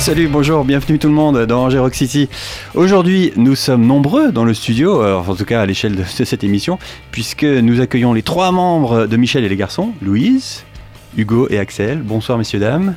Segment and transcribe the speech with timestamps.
[0.00, 2.30] Salut, bonjour, bienvenue tout le monde dans Angers Rock City.
[2.74, 6.24] Aujourd'hui, nous sommes nombreux dans le studio, euh, en tout cas à l'échelle de, de
[6.24, 6.78] cette émission,
[7.10, 10.64] puisque nous accueillons les trois membres de Michel et les garçons, Louise,
[11.18, 11.98] Hugo et Axel.
[11.98, 12.94] Bonsoir messieurs, dames.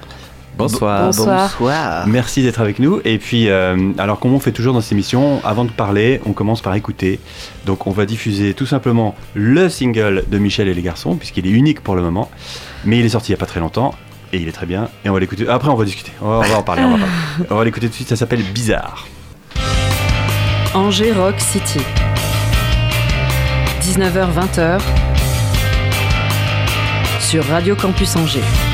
[0.57, 1.07] Bonsoir.
[1.07, 2.07] Bonsoir.
[2.07, 3.01] Merci d'être avec nous.
[3.03, 6.31] Et puis, euh, alors comme on fait toujours dans cette émission, avant de parler, on
[6.31, 7.19] commence par écouter.
[7.65, 11.51] Donc on va diffuser tout simplement le single de Michel et les garçons, puisqu'il est
[11.51, 12.31] unique pour le moment.
[12.85, 13.93] Mais il est sorti il n'y a pas très longtemps.
[14.33, 14.89] Et il est très bien.
[15.05, 15.47] Et on va l'écouter.
[15.47, 16.11] Après, on va discuter.
[16.19, 16.81] On va, on va en parler.
[16.81, 17.47] On va, parler.
[17.51, 18.09] On va l'écouter tout de suite.
[18.09, 19.07] Ça s'appelle Bizarre.
[20.73, 21.79] Angers Rock City.
[23.81, 24.81] 19h-20h
[27.19, 28.72] sur Radio Campus Angers.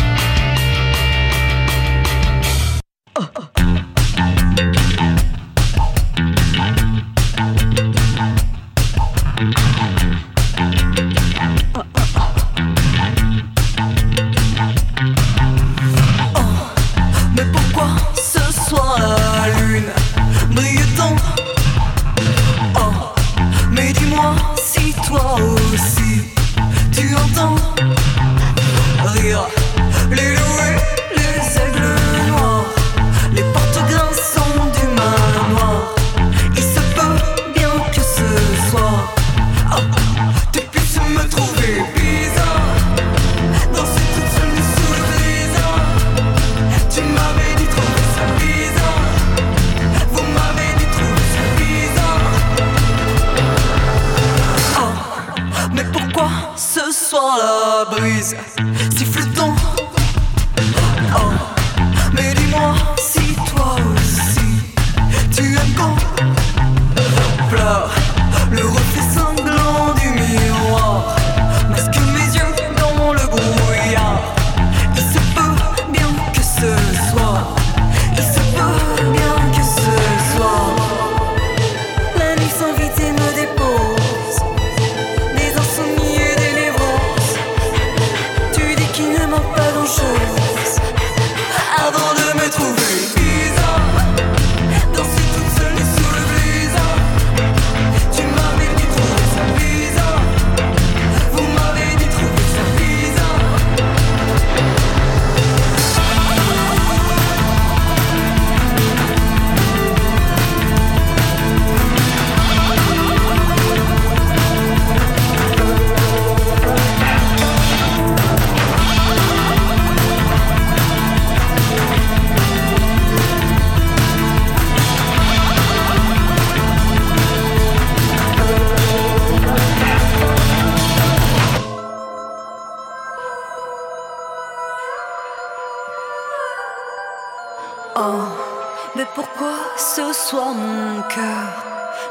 [140.20, 141.48] Soir mon cœur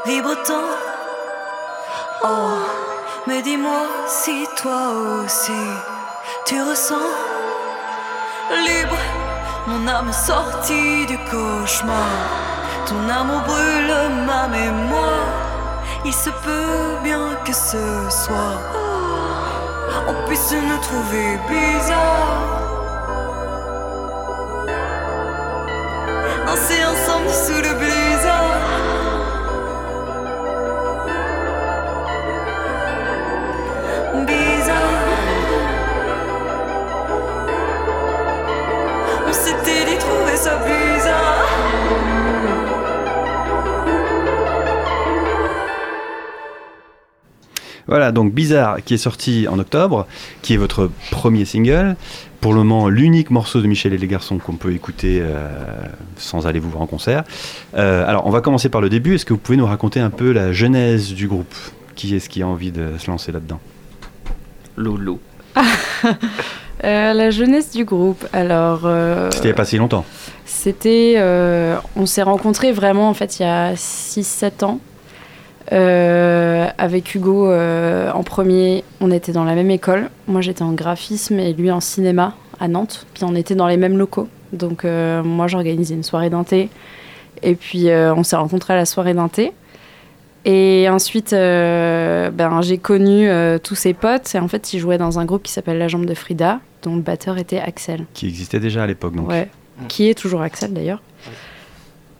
[0.05, 0.71] vibre tant
[2.23, 2.57] Oh,
[3.27, 4.81] mais dis-moi si toi
[5.23, 5.63] aussi
[6.45, 7.11] tu ressens
[8.67, 8.97] libre
[9.67, 12.15] mon âme sortie du cauchemar.
[12.87, 15.29] Ton amour brûle ma mémoire.
[16.03, 18.57] Il se peut bien que ce soir
[20.07, 22.59] on puisse nous trouver bizarres.
[27.09, 27.98] Ensemble sous le blizzard.
[28.19, 28.88] Bizarre.
[47.89, 50.07] Voilà, donc Bizarre qui est sorti en octobre,
[50.41, 51.95] qui est votre premier single.
[52.39, 55.49] Pour le moment, l'unique morceau de Michel et les garçons qu'on peut écouter euh,
[56.15, 57.23] sans aller vous voir en concert.
[57.75, 59.15] Euh, alors, on va commencer par le début.
[59.15, 61.53] Est-ce que vous pouvez nous raconter un peu la genèse du groupe?
[61.95, 63.59] Qui est-ce qui a envie de se lancer là-dedans?
[64.77, 65.19] Loulou.
[66.85, 68.83] Euh, la jeunesse du groupe, alors.
[68.85, 70.05] euh, C'était il n'y a pas si longtemps.
[70.45, 71.15] C'était.
[71.17, 74.79] euh, on s'est rencontrés vraiment, en fait, il y a 6-7 ans.
[75.71, 80.09] Euh, avec Hugo, euh, en premier, on était dans la même école.
[80.27, 83.05] Moi, j'étais en graphisme et lui en cinéma à Nantes.
[83.13, 84.27] Puis on était dans les mêmes locaux.
[84.53, 86.69] Donc, euh, moi, j'organisais une soirée d'inté.
[87.43, 89.53] Et puis, on s'est rencontrés à la soirée d'inté.
[90.43, 93.29] Et ensuite, ben, j'ai connu
[93.63, 94.35] tous ses potes.
[94.35, 96.95] Et en fait, ils jouaient dans un groupe qui s'appelle La Jambe de Frida, dont
[96.95, 98.05] le batteur était Axel.
[98.13, 99.29] Qui existait déjà à l'époque, donc.
[99.29, 99.47] Ouais.
[99.87, 101.01] Qui est toujours Axel d'ailleurs.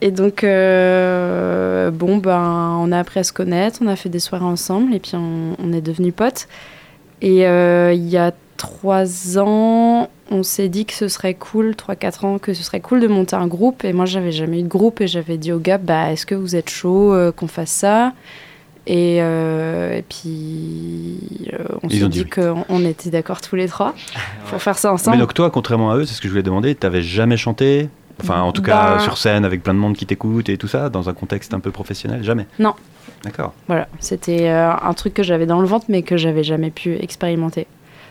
[0.01, 4.19] Et donc, euh, bon, ben, on a appris à se connaître, on a fait des
[4.19, 6.47] soirées ensemble et puis on, on est devenus potes.
[7.21, 12.25] Et euh, il y a trois ans, on s'est dit que ce serait cool, 3-4
[12.25, 13.83] ans, que ce serait cool de monter un groupe.
[13.83, 16.35] Et moi, j'avais jamais eu de groupe et j'avais dit au gars, bah, est-ce que
[16.35, 18.13] vous êtes chaud euh, qu'on fasse ça?
[18.87, 21.19] Et, et puis,
[21.83, 22.29] on s'est dit dit oui.
[22.29, 23.93] qu'on on était d'accord tous les trois
[24.49, 25.17] pour faire ça Mais ensemble.
[25.19, 27.89] donc toi, contrairement à eux, c'est ce que je voulais demander, t'avais jamais chanté?
[28.21, 30.67] Enfin, en tout cas, Ben- sur scène, avec plein de monde qui t'écoute et tout
[30.67, 32.73] ça, dans un contexte un peu professionnel Jamais Non.
[33.23, 33.53] D'accord.
[33.67, 36.95] Voilà, c'était euh, un truc que j'avais dans le ventre, mais que j'avais jamais pu
[36.95, 37.67] expérimenter.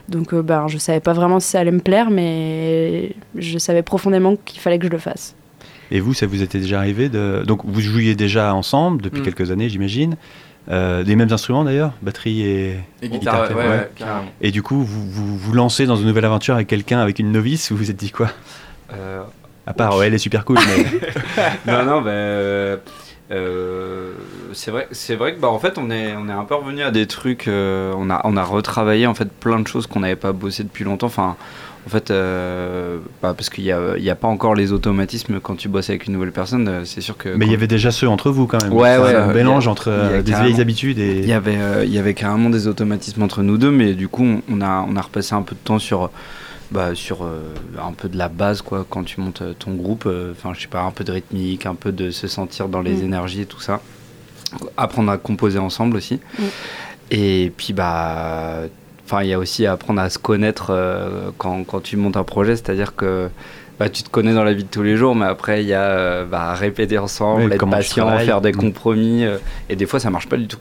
[0.09, 3.83] Donc, euh, ben, je savais pas vraiment si ça allait me plaire, mais je savais
[3.83, 5.35] profondément qu'il fallait que je le fasse.
[5.91, 7.43] Et vous, ça vous était déjà arrivé de...
[7.47, 9.25] Donc, vous jouiez déjà ensemble depuis Mm.
[9.25, 10.17] quelques années, j'imagine.
[10.71, 12.77] Euh, des mêmes instruments d'ailleurs Batterie et...
[13.01, 13.91] Et guitare, guitare, ouais, ouais.
[14.43, 17.33] Et du coup, vous vous, vous lancez dans une nouvelle aventure avec quelqu'un, avec une
[17.33, 18.29] novice, vous vous êtes dit quoi?
[18.93, 19.23] Euh,
[19.69, 20.85] À part, ouais, elle est super cool, mais...
[21.73, 22.77] non, non, euh,
[23.31, 24.13] euh,
[24.55, 26.83] c'est vrai, c'est vrai que bah en fait on est on est un peu revenu
[26.83, 27.47] à des trucs.
[27.47, 30.63] euh, on a on a retravaillé en fait plein de choses qu'on n'avait pas bossé
[30.63, 31.09] depuis longtemps.
[31.09, 31.37] Enfin,
[31.87, 35.69] en fait, euh, bah, parce qu'il y a a pas encore les automatismes quand tu
[35.69, 36.83] bosses avec une nouvelle personne.
[36.87, 37.29] C'est sûr que.
[37.29, 38.73] mais il y avait déjà ceux entre vous quand même.
[38.73, 41.19] Ouais, Enfin, ouais, Un mélange a- entre des vieilles habitudes et...
[41.19, 44.41] Il y avait, il y avait carrément des automatismes entre nous deux, mais du coup,
[44.51, 46.11] on a, on a repassé un peu de temps sur,
[46.71, 47.41] bah, sur euh,
[47.83, 50.05] un peu de la base, quoi, quand tu montes euh, ton groupe.
[50.07, 52.83] euh, Enfin, je sais pas, un peu de rythmique, un peu de se sentir dans
[52.83, 53.05] les Mm.
[53.05, 53.81] énergies et tout ça.
[54.77, 56.21] Apprendre à composer ensemble aussi.
[56.39, 56.43] Mm.
[57.11, 58.63] Et puis, bah.
[59.07, 62.25] Enfin, il y a aussi apprendre à se connaître euh, quand, quand tu montes un
[62.25, 63.31] projet, c'est-à-dire que
[63.79, 65.73] bah, tu te connais dans la vie de tous les jours, mais après, il y
[65.73, 68.57] a euh, bah, répéter ensemble, Ouais, être patient, faire des Mm.
[68.57, 69.39] compromis, euh,
[69.71, 70.59] et des fois, ça marche pas du tout.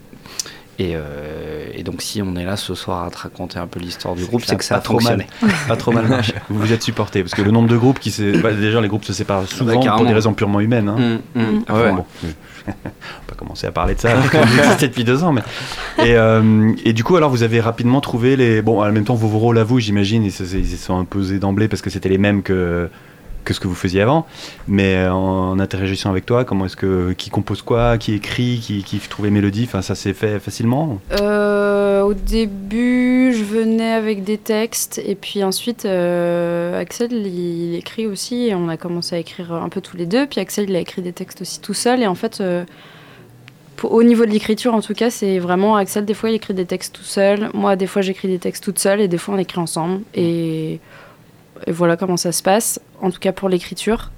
[0.80, 3.80] Et, euh, et donc, si on est là ce soir à te raconter un peu
[3.80, 5.26] l'histoire du groupe, c'est que ça a pas trop mal.
[5.68, 6.34] pas trop mal marché.
[6.48, 8.40] Vous vous êtes supporté parce que le nombre de groupes qui se...
[8.40, 10.88] bah, déjà les groupes se séparent souvent pour des raisons purement humaines.
[10.88, 11.18] hein.
[11.34, 11.62] Mm, mm.
[11.68, 11.92] Enfin, Ouais.
[11.92, 12.04] bon,
[12.66, 12.74] on va
[13.26, 14.14] pas commencer à parler de ça
[14.62, 15.40] existez depuis deux ans mais
[15.98, 19.14] et, euh, et du coup alors vous avez rapidement trouvé les bon en même temps
[19.14, 22.10] vos rôles à vous j'imagine ils se, ils se sont imposés d'emblée parce que c'était
[22.10, 22.90] les mêmes que
[23.44, 24.26] que ce que vous faisiez avant
[24.66, 28.98] mais en interagissant avec toi comment est-ce que qui compose quoi qui écrit qui, qui
[28.98, 34.38] trouve les mélodies enfin ça s'est fait facilement Euh, au début, je venais avec des
[34.38, 39.52] textes, et puis ensuite, euh, Axel, il, écrit aussi, et on a commencé à écrire
[39.52, 40.26] un peu tous les deux.
[40.26, 42.64] Puis Axel, il a écrit des textes aussi tout seul, et en fait, euh,
[43.82, 46.66] au niveau de l'écriture, en tout cas, c'est vraiment Axel, des fois, il écrit des
[46.66, 47.50] textes tout seul.
[47.54, 50.00] Moi, des fois, j'écris des textes toute seule, et des fois, on écrit ensemble.
[50.14, 50.80] Et,
[51.66, 54.10] et voilà comment ça se passe, en tout cas pour l'écriture.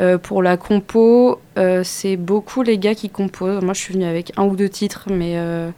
[0.00, 3.62] Euh, pour la compo, euh, c'est beaucoup les gars qui composent.
[3.62, 5.70] Moi, je suis venue avec un ou deux titres, mais euh,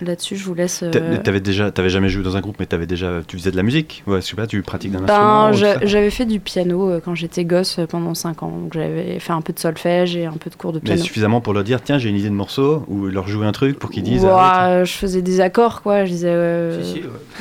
[0.00, 0.82] là-dessus, je vous laisse.
[0.82, 3.50] euh, T'a- T'avais déjà, t'avais jamais joué dans un groupe, mais t'avais déjà, tu faisais
[3.50, 4.02] de la musique.
[4.06, 5.50] Ouais, je sais pas, tu pratiques d'un instrument.
[5.50, 8.50] Ben, ça j'avais fait du piano euh, quand j'étais gosse euh, pendant 5 ans.
[8.50, 11.02] Donc j'avais fait un peu de solfège et un peu de cours de Mais piano.
[11.02, 13.78] suffisamment pour leur dire, tiens, j'ai une idée de morceau, ou leur jouer un truc
[13.78, 14.24] pour qu'ils disent.
[14.24, 16.04] Ouah, ah, je faisais des accords, quoi.
[16.04, 16.28] Je disais.
[16.30, 17.00] euh, Si, si,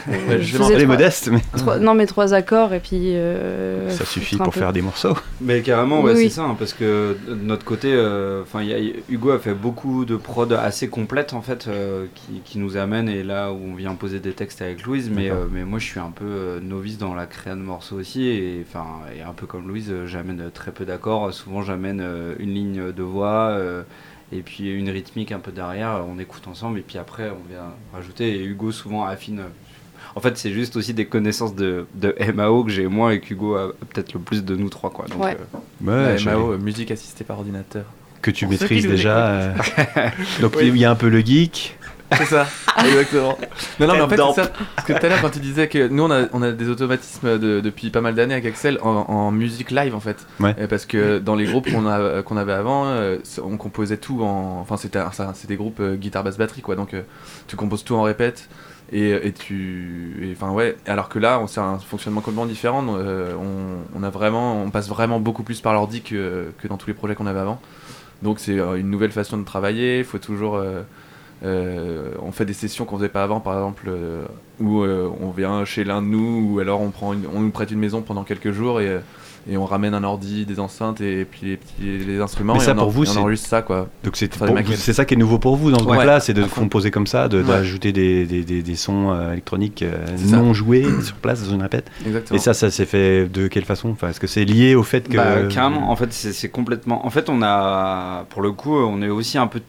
[0.10, 0.42] ouais.
[0.42, 3.16] je faisais Elle est trois- modeste, mais trois- non, mais trois accords et puis.
[3.16, 4.60] euh, ça suffit pour peu.
[4.60, 5.16] faire des morceaux.
[5.42, 6.30] Mais carrément, ouais, Oui, c'est oui.
[6.30, 7.94] ça, hein, parce que de notre côté,
[8.42, 8.62] enfin,
[9.10, 13.10] Hugo a fait beaucoup de prod assez complètes en fait, euh, qui, qui nous amènent
[13.10, 15.86] et là où on vient poser des textes avec Louise, mais, euh, mais moi je
[15.86, 18.86] suis un peu euh, novice dans la créa de morceaux aussi, et enfin,
[19.18, 22.02] et un peu comme Louise, euh, j'amène très peu d'accords, souvent j'amène
[22.40, 23.50] une ligne de voix.
[23.50, 23.84] euh,
[24.32, 27.72] et puis une rythmique un peu derrière, on écoute ensemble et puis après on vient
[27.94, 29.42] rajouter et Hugo souvent affine.
[30.16, 33.56] En fait, c'est juste aussi des connaissances de, de MAO que j'ai moins et qu'Hugo
[33.56, 34.90] a peut-être le plus de nous trois.
[34.90, 35.06] Quoi.
[35.08, 35.38] Donc, Ouais.
[35.88, 37.86] euh, MAO, musique assistée par ordinateur.
[38.22, 39.28] que tu maîtrises déjà.
[39.28, 39.54] euh,
[40.42, 40.70] Donc Oui.
[40.70, 41.78] il y a un peu le geek.
[42.18, 42.46] C'est ça,
[42.86, 43.38] exactement.
[43.80, 44.52] Non, non, mais en fait, c'est ça.
[44.76, 46.70] Parce que tout à l'heure, quand tu disais que nous, on a, on a des
[46.70, 50.26] automatismes de- depuis pas mal d'années avec Axel en, en musique live, en fait.
[50.40, 50.56] Ouais.
[50.60, 54.22] Euh, Parce que dans les groupes qu'on a- qu'on avait avant, euh, on composait tout
[54.24, 54.60] en.
[54.62, 55.00] Enfin, c'était
[55.48, 56.76] des groupes euh, guitare, basse, batterie, quoi.
[56.76, 57.02] Donc, euh,
[57.48, 58.50] tu composes tout en répète.
[58.92, 60.32] Et, et tu.
[60.38, 60.78] Enfin, ouais.
[60.86, 62.86] Alors que là, on- c'est un fonctionnement complètement différent.
[63.00, 64.62] euh, on, on a vraiment.
[64.62, 67.40] On passe vraiment beaucoup plus par l'ordi que, que dans tous les projets qu'on avait
[67.40, 67.60] avant.
[68.22, 69.98] Donc, c'est euh, une nouvelle façon de travailler.
[70.00, 70.56] Il faut toujours.
[70.58, 70.82] euh,
[71.46, 74.26] euh, on fait des sessions qu'on faisait pas avant, par exemple, euh,
[74.60, 77.52] où euh, on vient chez l'un de nous, ou alors on, prend une- on nous
[77.52, 79.00] prête une maison pendant quelques jours et,
[79.48, 82.54] et on ramène un ordi, des enceintes et puis les, petits, les instruments.
[82.56, 83.90] Mais et ça, on, pour en- vous, et on c'est- enregistre ça quoi.
[84.04, 84.34] Donc c'est
[84.76, 87.06] c'est ça qui est nouveau pour vous dans ce Ouais, groupe-là, c'est de composer comme
[87.06, 87.48] ça, de- Ouais.
[87.48, 90.38] d'ajouter des, des, des, des sons euh, électroniques euh, ça.
[90.38, 91.92] non joués sur place dans une répète.
[92.08, 92.38] Exactement.
[92.38, 93.90] Et ça, ça s'est fait de quelle façon?
[93.92, 95.18] Enfin, Est-ce que c'est lié au fait que...
[95.18, 97.06] Bah, carrément, en fait, c'est c'est complètement.
[97.06, 99.62] En fait, on a, pour le coup, on est aussi un peu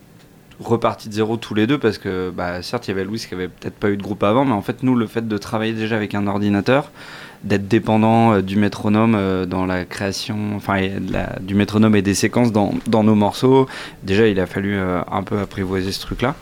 [0.60, 3.34] reparti de zéro tous les deux parce que, bah, certes, il y avait Louis qui
[3.34, 5.72] avait peut-être pas eu de groupe avant, mais en fait, nous, le fait de travailler
[5.72, 6.90] déjà avec un ordinateur,
[7.44, 10.80] d'être dépendant euh, du métronome euh, dans la création, enfin,
[11.40, 13.66] du métronome et des séquences dans, dans nos morceaux,
[14.02, 16.34] déjà, il a fallu euh, un peu apprivoiser ce truc-là.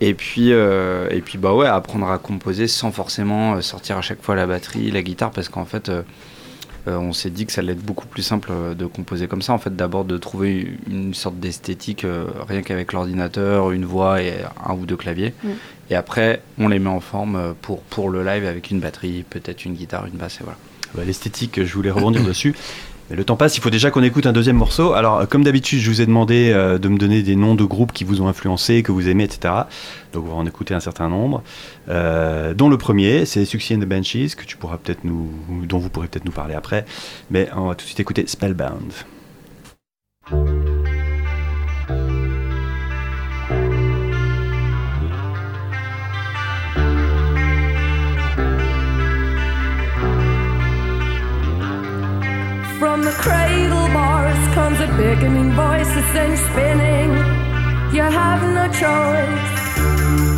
[0.00, 4.36] Et puis, et puis bah ouais, apprendre à composer sans forcément sortir à chaque fois
[4.36, 5.90] la batterie, la guitare, parce qu'en fait,
[6.96, 9.52] on s'est dit que ça allait être beaucoup plus simple euh, de composer comme ça.
[9.52, 14.34] En fait, d'abord de trouver une sorte d'esthétique euh, rien qu'avec l'ordinateur, une voix et
[14.64, 15.34] un ou deux claviers.
[15.42, 15.48] Mm.
[15.90, 19.24] Et après, on les met en forme euh, pour, pour le live avec une batterie,
[19.28, 20.58] peut-être une guitare, une basse, et voilà.
[20.94, 22.54] Bah, L'esthétique, je voulais rebondir dessus.
[23.10, 24.92] Mais le temps passe, il faut déjà qu'on écoute un deuxième morceau.
[24.92, 27.64] Alors, euh, comme d'habitude, je vous ai demandé euh, de me donner des noms de
[27.64, 29.54] groupes qui vous ont influencé, que vous aimez, etc.
[30.12, 31.42] Donc, on va en écouter un certain nombre.
[31.88, 34.44] Euh, dont le premier, c'est Success and the Banshees, que
[35.04, 36.84] dont vous pourrez peut-être nous parler après.
[37.30, 38.92] Mais on va tout de suite écouter Spellbound.
[53.08, 57.10] The cradle bars comes a beckoning voice that sends spinning.
[57.94, 60.37] You have no choice.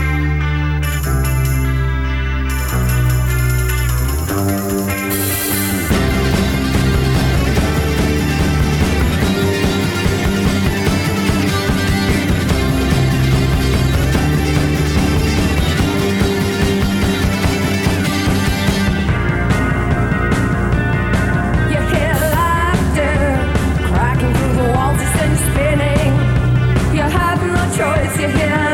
[27.83, 28.70] it's you hear.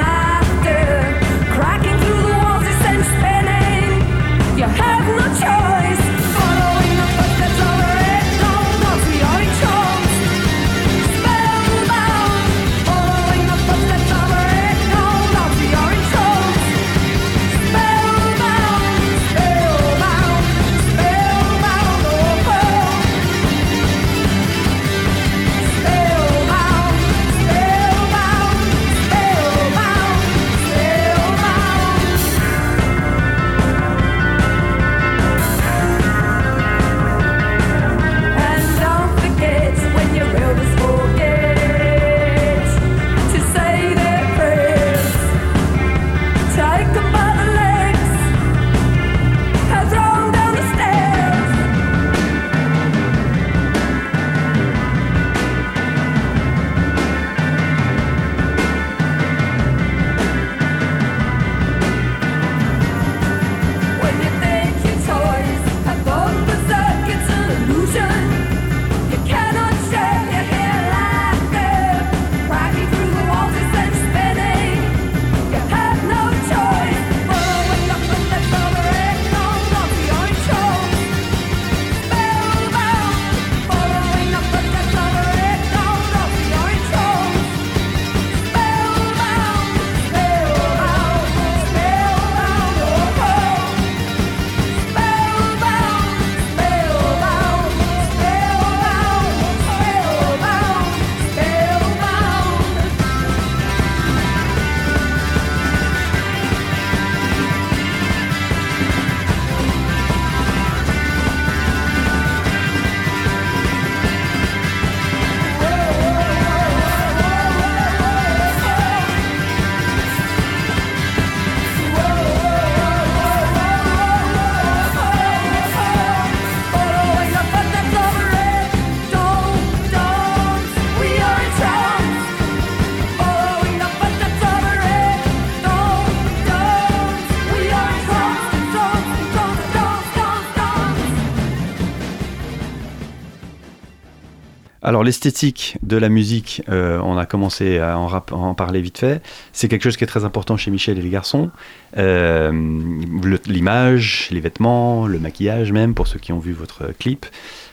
[144.96, 148.80] Alors l'esthétique de la musique, euh, on a commencé à en, rap- à en parler
[148.80, 149.20] vite fait.
[149.52, 151.50] C'est quelque chose qui est très important chez Michel et les garçons.
[151.98, 157.26] Euh, le- L'image, les vêtements, le maquillage même, pour ceux qui ont vu votre clip.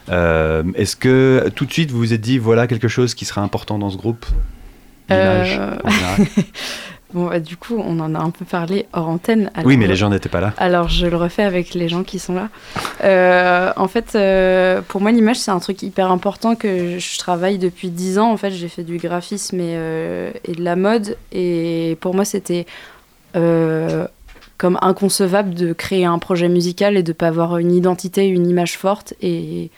[0.09, 3.39] Euh, Est-ce que tout de suite vous vous êtes dit, voilà quelque chose qui sera
[3.39, 4.25] important dans ce groupe?
[5.09, 5.61] L'image.
[7.13, 9.51] Bon, bah, du coup, on en a un peu parlé hors antenne.
[9.57, 10.53] Oui, alors- mais les gens n'étaient pas là.
[10.57, 12.49] Alors, je le refais avec les gens qui sont là.
[13.03, 17.59] Euh, en fait, euh, pour moi, l'image, c'est un truc hyper important que je travaille
[17.59, 18.31] depuis 10 ans.
[18.31, 21.17] En fait, j'ai fait du graphisme et, euh, et de la mode.
[21.31, 22.65] Et pour moi, c'était
[23.35, 24.07] euh,
[24.57, 28.77] comme inconcevable de créer un projet musical et de pas avoir une identité, une image
[28.77, 29.13] forte.
[29.21, 29.69] Et,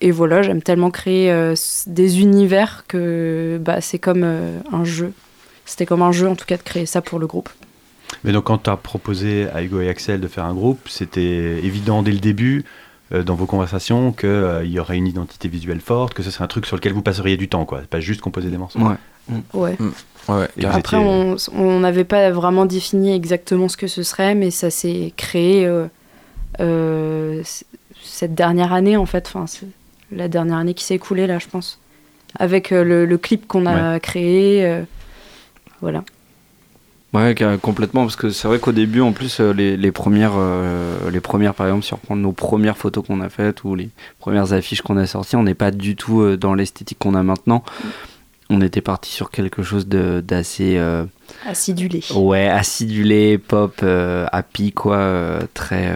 [0.00, 1.54] et voilà, j'aime tellement créer euh,
[1.86, 5.12] des univers que bah, c'est comme euh, un jeu.
[5.66, 7.48] C'était comme un jeu, en tout cas, de créer ça pour le groupe.
[8.22, 11.58] Mais donc, quand tu as proposé à Hugo et Axel de faire un groupe, c'était
[11.64, 12.64] évident dès le début,
[13.12, 16.48] euh, dans vos conversations, qu'il y aurait une identité visuelle forte, que ce serait un
[16.48, 17.80] truc sur lequel vous passeriez du temps, quoi.
[17.88, 18.78] Pas juste composer des morceaux.
[18.78, 18.94] Ouais.
[19.54, 19.76] Ouais.
[20.28, 24.50] Ouais, vous Après, étiez- on n'avait pas vraiment défini exactement ce que ce serait, mais
[24.50, 25.86] ça s'est créé euh,
[26.60, 27.42] euh,
[28.02, 29.30] cette dernière année, en fait.
[29.34, 29.46] Enfin,
[30.12, 31.78] la dernière année qui s'est écoulée, là, je pense.
[32.38, 34.82] Avec euh, le, le clip qu'on a créé.
[35.84, 36.02] Voilà.
[37.12, 41.10] Ouais, complètement, parce que c'est vrai qu'au début, en plus, euh, les, les premières, euh,
[41.12, 43.90] les premières, par exemple, si on reprend nos premières photos qu'on a faites ou les
[44.18, 47.22] premières affiches qu'on a sorties, on n'est pas du tout euh, dans l'esthétique qu'on a
[47.22, 47.62] maintenant.
[48.50, 51.04] On était parti sur quelque chose de- d'assez, euh,
[51.46, 52.02] Acidulé.
[52.16, 55.94] ouais, acidulé, pop, euh, happy, quoi, très,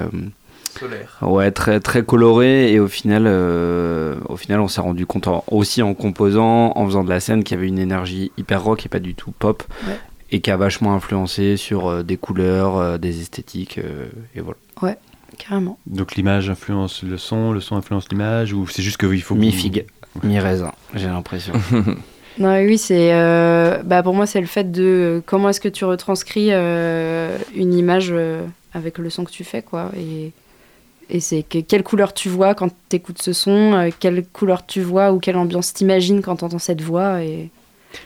[0.78, 1.18] Solaire.
[1.22, 2.72] ouais, très, très coloré.
[2.72, 6.86] Et au final, euh, au final, on s'est rendu compte en- aussi en composant, en
[6.86, 9.32] faisant de la scène, qu'il y avait une énergie hyper rock et pas du tout
[9.38, 9.62] pop.
[9.86, 9.98] Ouais.
[10.30, 14.58] Et qui a vachement influencé sur euh, des couleurs, euh, des esthétiques, euh, et voilà.
[15.38, 15.78] Carrément.
[15.86, 19.34] Donc, l'image influence le son, le son influence l'image, ou c'est juste qu'il faut.
[19.34, 19.86] que vous- Mi-figue,
[20.24, 21.52] mi-raisin, j'ai l'impression.
[22.40, 23.12] Non, oui, c'est.
[23.12, 27.74] euh, bah, pour moi, c'est le fait de comment est-ce que tu retranscris euh, une
[27.74, 28.44] image euh,
[28.74, 29.90] avec le son que tu fais, quoi.
[29.96, 30.30] Et,
[31.10, 34.66] et c'est que, quelle couleur tu vois quand tu écoutes ce son, euh, quelle couleur
[34.66, 37.22] tu vois ou quelle ambiance t'imagines quand tu entends cette voix.
[37.22, 37.50] Et...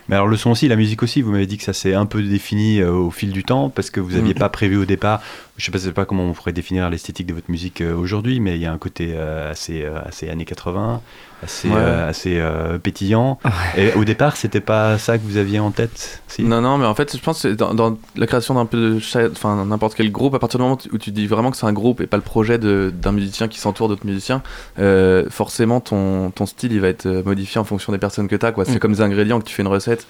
[0.08, 2.06] Mais alors, le son aussi, la musique aussi, vous m'avez dit que ça s'est un
[2.06, 4.38] peu défini euh, au fil du temps, parce que vous n'aviez Mhm.
[4.38, 5.20] pas prévu au départ.
[5.56, 8.38] Je sais je sais pas comment on pourrait définir l'esthétique de votre musique euh, aujourd'hui,
[8.38, 11.00] mais il y a un côté euh, assez, euh, assez années 80,
[11.42, 11.74] assez, Ouais.
[11.76, 13.38] euh, assez euh, pétillant.
[13.76, 16.42] Et au départ, c'était pas ça que vous aviez en tête si?
[16.42, 19.28] Non, non, mais en fait, je pense que dans, dans la création d'un peu de
[19.32, 21.72] enfin n'importe quel groupe, à partir du moment où tu dis vraiment que c'est un
[21.72, 24.42] groupe et pas le projet de- d'un musicien qui s'entoure d'autres musiciens,
[24.78, 28.46] euh, forcément ton, ton style il va être modifié en fonction des personnes que tu
[28.46, 28.52] as.
[28.64, 28.78] C'est Mm.
[28.78, 30.06] comme des ingrédients que tu fais une recette,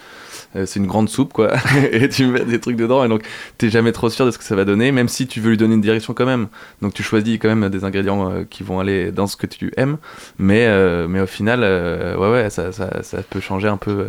[0.55, 1.53] euh, c'est une grande soupe quoi,
[1.91, 3.23] et tu mets des trucs dedans et donc
[3.57, 5.57] t'es jamais trop sûr de ce que ça va donner, même si tu veux lui
[5.57, 6.47] donner une direction quand même.
[6.81, 9.71] Donc tu choisis quand même des ingrédients euh, qui vont aller dans ce que tu
[9.77, 9.97] aimes,
[10.37, 14.07] mais, euh, mais au final, ouais, ouais, ça, ça, ça peut changer un peu,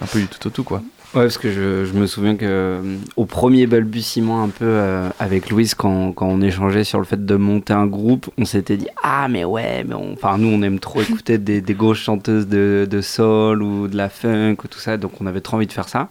[0.00, 0.82] un peu du tout au tout quoi.
[1.12, 2.80] Ouais, parce que je, je me souviens que euh,
[3.16, 7.26] au premier balbutiement un peu euh, avec Louise, quand, quand on échangeait sur le fait
[7.26, 10.62] de monter un groupe, on s'était dit ah mais ouais, mais on- enfin nous on
[10.62, 14.68] aime trop écouter des, des grosses chanteuses de, de soul ou de la funk ou
[14.68, 16.10] tout ça, donc on avait trop envie de faire ça.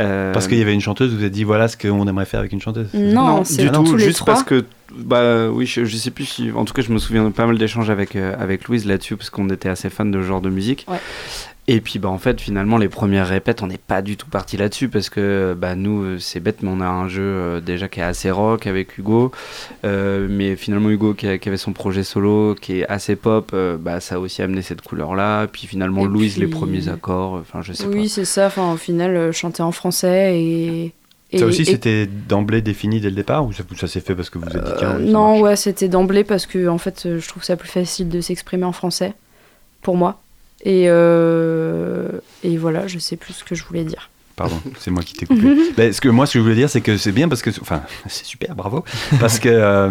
[0.00, 2.40] Euh, Parce qu'il y avait une chanteuse, vous avez dit voilà ce qu'on aimerait faire
[2.40, 2.88] avec une chanteuse.
[2.94, 4.34] Non, c'est du tout, tous les juste trois.
[4.34, 7.24] parce que bah oui, je, je sais plus si en tout cas je me souviens
[7.24, 10.20] de pas mal d'échanges avec euh, avec Louise là-dessus parce qu'on était assez fans de
[10.20, 10.84] ce genre de musique.
[10.88, 10.98] Ouais.
[11.68, 14.56] Et puis bah en fait finalement les premières répètes on n'est pas du tout parti
[14.56, 17.88] là-dessus parce que bah nous euh, c'est bête mais on a un jeu euh, déjà
[17.88, 19.32] qui est assez rock avec Hugo
[19.84, 23.50] Euh, mais finalement Hugo qui, a- qui avait son projet solo qui est assez pop
[23.52, 26.88] euh, bah ça a aussi amené cette couleur là puis finalement Et Louise les premiers
[26.88, 28.46] accords enfin je sais Oui, c'est ça.
[28.46, 30.92] Enfin, au final, euh, chanter en français et.
[31.32, 34.14] et- ça aussi, et- c'était d'emblée défini dès le départ, ou ça, ça s'est fait
[34.14, 36.68] parce que vous êtes dit tiens, Euh, ça non, marche ouais, c'était d'emblée parce que
[36.68, 39.14] en fait, je trouve ça plus facile de s'exprimer en français
[39.82, 40.20] pour moi.
[40.64, 42.08] Et, euh,
[42.42, 44.10] et voilà, je sais plus ce que je voulais dire.
[44.36, 45.40] Pardon, c'est moi qui t'ai coupé.
[45.78, 47.48] Ben, ce que moi, ce que je voulais dire, c'est que c'est bien parce que,
[47.62, 48.84] enfin, c'est super, bravo,
[49.18, 49.90] parce que euh,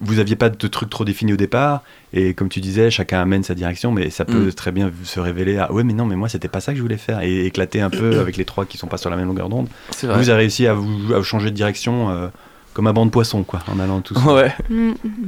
[0.00, 3.42] vous aviez pas de truc trop défini au départ, et comme tu disais, chacun amène
[3.42, 4.52] sa direction, mais ça peut Mm.
[4.52, 6.82] très bien se révéler à ouais, mais non, mais moi, c'était pas ça que je
[6.82, 9.26] voulais faire, et éclater un peu avec les trois qui sont pas sur la même
[9.26, 9.66] longueur d'onde.
[10.02, 12.28] Vous avez réussi à vous à changer de direction euh,
[12.74, 14.18] comme un banc de poissons, quoi, en allant tous.
[14.26, 14.52] Ouais.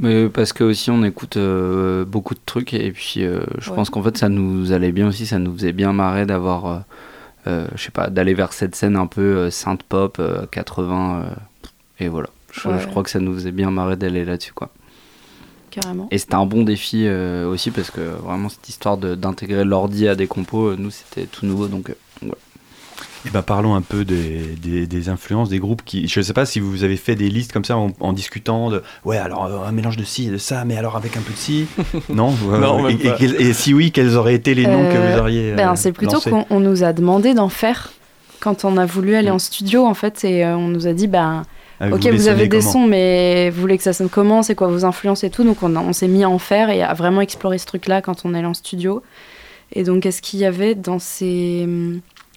[0.01, 3.75] Mais parce que aussi on écoute euh, beaucoup de trucs et puis euh, je Ouais.
[3.75, 6.77] pense qu'en fait ça nous allait bien aussi, ça nous faisait bien marrer d'avoir, euh,
[7.47, 11.21] euh, je sais pas, d'aller vers cette scène un peu euh, synth pop euh, 80
[11.21, 11.29] euh,
[11.99, 12.27] et voilà.
[12.51, 12.79] Je, Ouais.
[12.81, 14.69] je crois que ça nous faisait bien marrer d'aller là-dessus quoi.
[15.69, 16.07] Carrément.
[16.11, 20.15] Et c'était un bon défi euh, aussi parce que vraiment cette histoire d'intégrer l'ordi à
[20.15, 21.93] des compos, euh, nous c'était tout nouveau donc
[23.27, 23.29] euh.
[23.29, 26.07] Et ben parlons un peu des, des, des influences des groupes qui.
[26.07, 28.69] Je ne sais pas si vous avez fait des listes comme ça en, en discutant
[28.69, 28.81] de.
[29.05, 31.33] Ouais, alors euh, un mélange de ci et de ça, mais alors avec un peu
[31.33, 31.65] de ci.
[32.09, 34.95] non euh, Non, même et, et et si oui, quels auraient été les noms que
[34.97, 35.53] Euh, vous auriez.
[35.53, 37.91] Ben, euh, c'est plutôt qu'on on nous a demandé d'en faire
[38.39, 41.07] quand on a voulu aller en studio en fait et euh, on nous a dit
[41.07, 41.43] ben
[41.79, 44.67] Ah, ok vous avez des sons mais vous voulez que ça sonne comment c'est quoi
[44.67, 47.21] vos influences et tout donc on, on s'est mis à en faire et à vraiment
[47.21, 49.01] explorer ce truc là quand on est allé en studio
[49.73, 51.67] et donc qu'est-ce qu'il y avait dans ces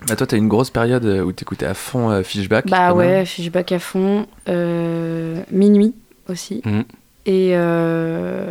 [0.08, 2.66] Bah, toi, t'as une grosse période euh, où t'écoutais à fond euh, Fishback.
[2.68, 3.26] Bah ouais, même.
[3.26, 4.26] Fishback à fond.
[4.48, 5.94] euh, minuit
[6.28, 6.62] aussi.
[6.64, 6.84] Mhm.
[7.26, 8.50] Et euh,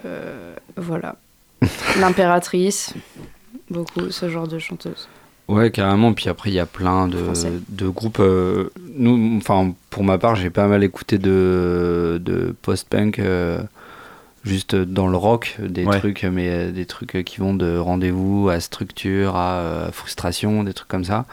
[0.78, 1.16] voilà.
[2.00, 2.94] L'impératrice.
[3.70, 5.08] Beaucoup ce genre de chanteuse.
[5.48, 6.14] Ouais, carrément.
[6.14, 7.18] Puis après, il y a plein de,
[7.70, 8.20] de groupes.
[8.20, 13.60] euh, nous, enfin, pour ma part, j'ai pas mal écouté de, de post-punk, euh,
[14.44, 16.00] juste dans le rock, des Ouais.
[16.00, 20.74] trucs, mais euh, des trucs qui vont de rendez-vous à structure, à euh, frustration, des
[20.74, 21.26] trucs comme ça.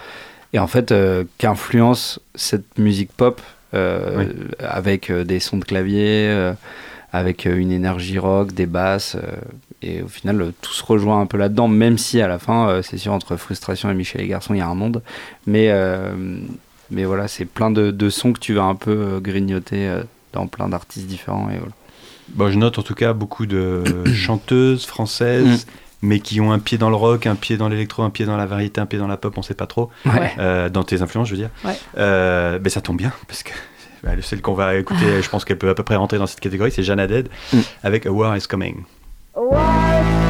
[0.53, 3.41] Et en fait, euh, qu'influence cette musique pop
[3.75, 4.27] euh, Oui.
[4.61, 6.53] avec euh, des sons de clavier, euh,
[7.13, 9.17] avec euh, une énergie rock, des basses.
[9.17, 9.37] euh,
[9.83, 12.69] et au final, euh, tout se rejoint un peu là-dedans, même si à la fin,
[12.69, 15.03] euh, c'est sûr, entre Frustration et Michel et Garçon, il y a un monde.
[15.47, 16.13] Mais, euh,
[16.91, 20.03] mais voilà, c'est plein de, de sons que tu vas un peu euh, grignoter euh,
[20.33, 21.51] dans plein d'artistes différents.
[21.51, 21.73] Et voilà.
[22.31, 23.83] Bon, je note en tout cas beaucoup de
[24.15, 25.67] chanteuses françaises,
[26.03, 28.37] mais qui ont un pied dans le rock, un pied dans l'électro, un pied dans
[28.37, 29.91] la variété, un pied dans la pop, on sait pas trop.
[30.05, 30.33] Ouais.
[30.39, 31.51] Euh, dans tes influences, je veux dire.
[31.65, 31.77] Ouais.
[31.99, 33.53] Euh, ben, ça tombe bien, parce que
[34.05, 36.41] bah, celle qu'on va écouter, je pense qu'elle peut à peu près rentrer dans cette
[36.41, 37.59] catégorie, c'est Jeanne Haddad, Mm.
[37.85, 38.85] avec A War is Coming.
[39.35, 40.26] War is coming,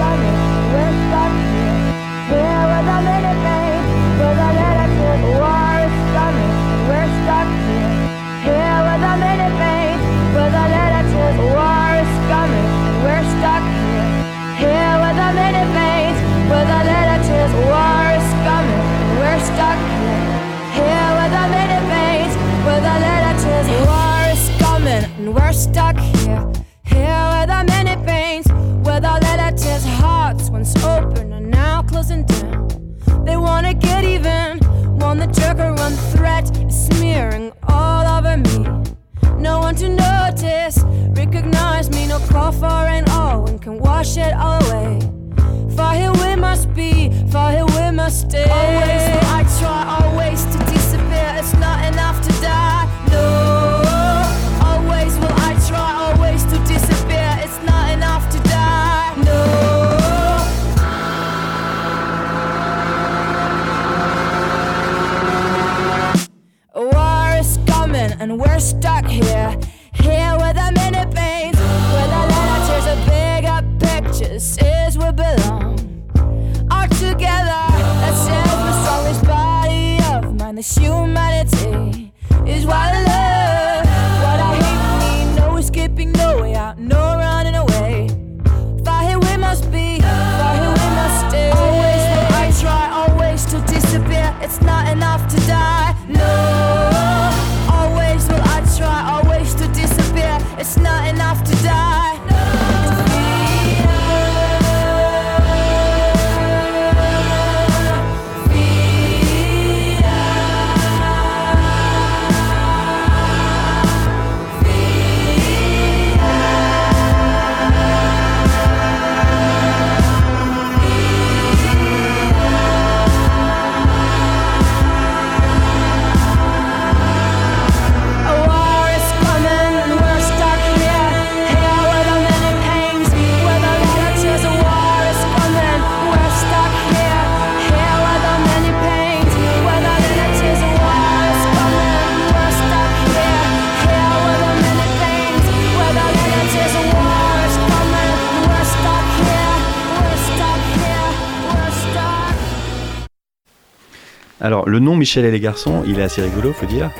[154.66, 156.90] le nom Michel et les garçons, il est assez rigolo, faut dire.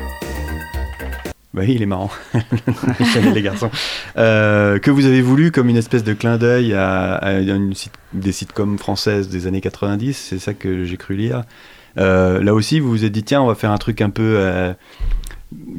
[1.55, 2.11] Bah oui, il est marrant.
[3.01, 3.71] Michel et les garçons.
[4.19, 7.91] Euh, que vous avez voulu comme une espèce de clin d'œil à, à une sit-
[8.13, 11.43] des sitcoms françaises des années 90, c'est ça que j'ai cru lire.
[11.99, 14.37] Euh, là aussi, vous vous êtes dit, tiens, on va faire un truc un peu.
[14.39, 14.73] euh,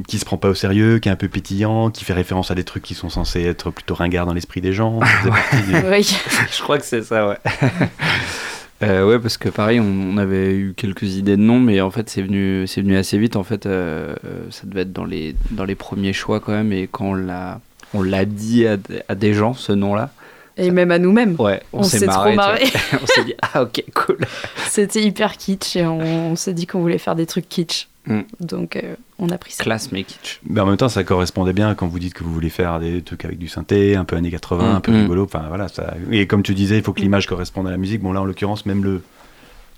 [0.08, 2.54] qui se prend pas au sérieux, qui est un peu pétillant, qui fait référence à
[2.54, 4.98] des trucs qui sont censés être plutôt ringards dans l'esprit des gens.
[5.68, 6.02] Du- Oui.
[6.56, 7.36] Je crois que c'est ça, ouais.
[8.82, 11.90] Euh, ouais, parce que pareil, on, on avait eu quelques idées de noms, mais en
[11.90, 13.34] fait, c'est venu, c'est venu assez vite.
[13.34, 16.72] En fait, euh, euh, ça devait être dans les, dans les premiers choix quand même.
[16.72, 17.60] Et quand on l'a,
[17.92, 18.76] on l'a dit à,
[19.08, 20.10] à des gens, ce nom-là,
[20.58, 21.36] Et même à nous-mêmes.
[21.38, 22.64] ouais, on, On s'est s'est trop marré.
[23.02, 24.18] on s'est dit, ah ok, cool.
[24.68, 27.88] C'était hyper kitsch et on, on s'est dit qu'on voulait faire des trucs kitsch.
[28.06, 28.20] Mm.
[28.40, 29.62] Donc euh, on a pris ça.
[29.62, 30.40] Classe mais kitsch.
[30.48, 33.02] Mais en même temps, ça correspondait bien quand vous dites que vous voulez faire des
[33.02, 35.02] trucs avec du synthé, un peu années 80, Mm, un peu mm.
[35.02, 35.24] rigolo.
[35.24, 35.94] Enfin voilà, ça...
[36.10, 38.02] Et comme tu disais, il faut que l'image corresponde à la musique.
[38.02, 39.02] Bon là, en l'occurrence, même le,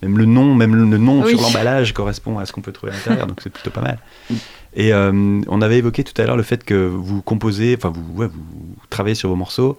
[0.03, 1.31] même le nom, même le nom Oui.
[1.31, 3.27] sur l'emballage correspond à ce qu'on peut trouver à l'intérieur.
[3.27, 3.99] donc c'est plutôt pas mal.
[4.31, 4.35] Mm.
[4.75, 8.23] Et euh, on avait évoqué tout à l'heure le fait que vous composez, enfin vous,
[8.23, 9.77] ouais, vous travaillez sur vos morceaux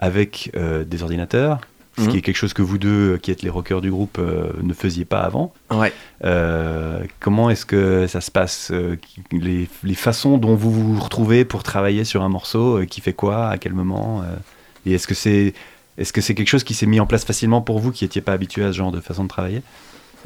[0.00, 1.60] avec euh, des ordinateurs.
[1.98, 2.08] ce Mhm.
[2.08, 4.50] qui est quelque chose que vous deux, euh, qui êtes les rockers du groupe, euh,
[4.62, 5.54] ne faisiez pas avant.
[5.70, 5.90] Ouais.
[6.26, 8.70] Euh, comment est-ce que ça se passe
[9.32, 13.48] les, les façons dont vous vous retrouvez pour travailler sur un morceau, qui fait quoi,
[13.48, 14.22] à quel moment
[14.84, 15.54] Et est-ce que c'est
[15.96, 18.20] est-ce que c'est quelque chose qui s'est mis en place facilement pour vous, qui n'étiez
[18.20, 19.62] pas habitué à ce genre de façon de travailler?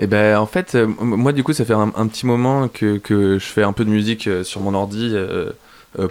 [0.01, 3.39] Et ben en fait, moi du coup, ça fait un, un petit moment que, que
[3.39, 5.15] je fais un peu de musique sur mon ordi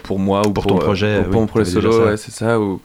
[0.03, 2.31] pour moi ou Pour pour, ton projet, pour, oui, pour mon projet solo, ouais, c'est
[2.31, 2.79] ça, ou,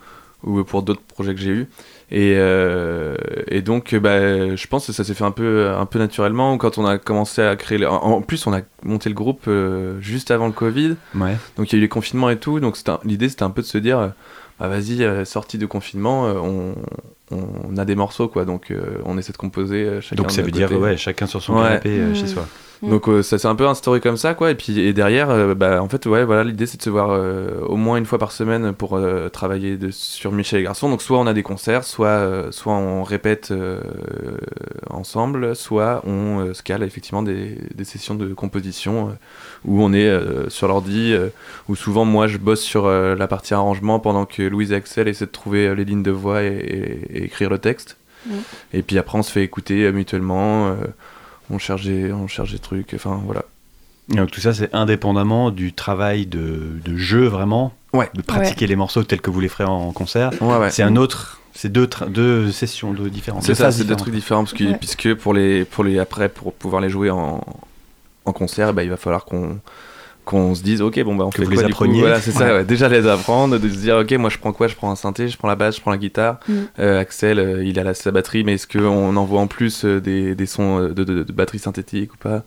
[0.45, 1.67] ou pour d'autres projets que j'ai eu.
[2.11, 3.17] Et, euh,
[3.49, 6.79] et donc, bah, je pense que ça s'est fait un peu, un peu naturellement quand
[6.79, 7.79] on a commencé à créer.
[7.79, 10.97] les- En, plus, on a monté le groupe euh, juste avant le Covid.
[11.15, 11.37] Ouais.
[11.57, 13.67] Donc il y a eu les confinements et tout, donc l'idée c'était un peu de
[13.67, 14.13] se dire,
[14.61, 16.75] bah vas-y, euh, sortie de confinement, euh, on,
[17.31, 20.43] on a des morceaux quoi, donc euh, on essaie de composer euh, chacun Donc ça
[20.43, 21.63] veut dire ouais, chacun sur son Ouais.
[21.81, 22.47] canapé chez soi.
[22.89, 25.55] Donc euh, ça s'est un peu instauré comme ça quoi, et puis et derrière, euh,
[25.55, 28.19] bah en fait ouais voilà l'idée c'est de se voir euh, au moins une fois
[28.19, 28.99] par semaine pour
[29.33, 30.89] travailler de- sur Michel et les garçons.
[30.91, 33.53] Donc soit on a des concerts, soit soit on répète
[34.91, 39.17] ensemble, soit on se cale effectivement des, des sessions de composition
[39.65, 40.11] où on est
[40.49, 41.15] sur l'ordi,
[41.69, 45.27] où souvent moi je bosse sur la partie arrangement pendant que Louise et Axel essaient
[45.27, 47.97] de trouver les lignes de voix et, et- et écrire le texte.
[48.27, 48.33] Mm.
[48.75, 50.75] Et puis après on se fait écouter mutuellement,
[51.51, 53.45] on cherche des, on cherche des trucs, enfin voilà.
[54.13, 58.11] Et donc tout ça, c'est indépendamment du travail de, de jeu vraiment, Ouais.
[58.15, 60.31] de pratiquer les morceaux tels que vous les ferez en concert.
[60.43, 60.71] Ouais, ouais.
[60.71, 63.45] C'est un autre, c'est deux, deux sessions de différentes.
[63.45, 64.77] C'est ça, c'est deux trucs différents parce que, Ouais.
[64.79, 67.43] puisque pour les, pour les après pour pouvoir les jouer en,
[68.27, 69.59] en concert, bah, il va falloir qu'on
[70.25, 72.01] qu'on se dise ok bon bah on Que fait vous quoi les du coup appreniez.
[72.01, 72.53] voilà c'est ça Ouais.
[72.53, 72.65] ouais.
[72.65, 74.69] déjà les apprendre de se dire ok moi je prends quoi?
[74.69, 76.53] Je prends un synthé je prends la basse je prends la guitare Mm.
[76.79, 80.01] Euh, Axel euh, il a la, sa batterie mais est-ce qu'on envoie en plus euh,
[80.01, 82.43] des, des sons de, de, de batterie synthétique ou pas?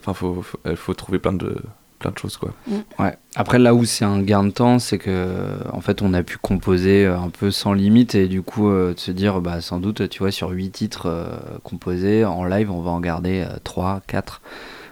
[0.00, 1.56] Enfin faut, faut, faut trouver plein de
[1.98, 2.54] plein de choses quoi
[2.98, 3.14] Ouais.
[3.36, 5.28] Après, là où c'est un gain de temps, c'est que
[5.70, 8.98] en fait, on a pu composer un peu sans limite et du coup, euh, de
[8.98, 11.26] se dire, bah, sans doute, tu vois, sur 8 titres euh,
[11.62, 14.40] composés en live, on va en garder 3, 4.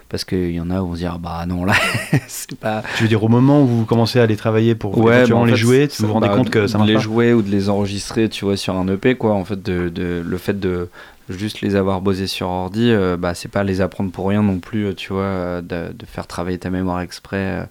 [0.09, 1.73] Parce qu'il y en a où on se dit, ah, bah non, là,
[2.27, 2.81] c'est pas.
[2.97, 5.45] Tu veux dire au moment où vous commencez à les travailler pour Ouais, bah, en
[5.45, 6.99] les fait, jouer, ça- vous vous rendez bah, compte que ça de marche les pas
[7.01, 9.33] jouer ou de les enregistrer, tu vois, sur un EP, quoi.
[9.35, 10.89] En fait, de, de- le fait de
[11.29, 14.57] juste les avoir posés sur ordi, euh, bah, c'est pas les apprendre pour rien non
[14.57, 17.69] plus, euh, tu vois, euh, de, de faire travailler ta mémoire exprès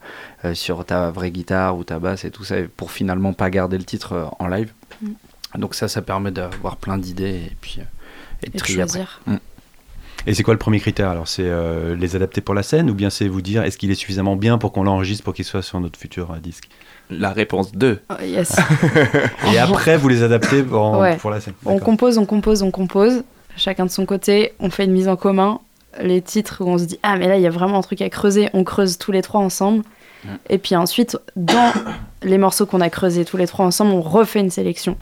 [0.54, 3.82] sur ta vraie guitare ou ta basse et tout ça, pour finalement pas garder le
[3.84, 4.72] titre en live.
[5.02, 5.08] Mm.
[5.58, 7.82] Donc ça, ça permet d'avoir plein d'idées et puis euh,
[8.44, 8.72] et de Et de après.
[8.74, 9.20] choisir.
[10.28, 11.08] Et c'est quoi le premier critère?
[11.08, 13.90] Alors c'est euh, les adapter pour la scène ou bien c'est vous dire est-ce qu'il
[13.90, 16.68] est suffisamment bien pour qu'on l'enregistre pour qu'il soit sur notre futur euh, disque?
[17.10, 18.54] La réponse 2 Oh, yes.
[19.54, 21.16] Et après vous les adaptez pour, Ouais.
[21.16, 21.54] pour la scène.
[21.64, 23.22] On compose, on compose, on compose,
[23.56, 25.60] chacun de son côté, on fait une mise en commun.
[26.02, 28.02] Les titres où on se dit Ah, mais là, il y a vraiment un truc
[28.02, 29.82] à creuser, on creuse tous les trois ensemble.
[30.50, 31.72] Et puis ensuite, dans
[32.22, 34.98] les morceaux qu'on a creusés tous les trois ensemble, on refait une sélection.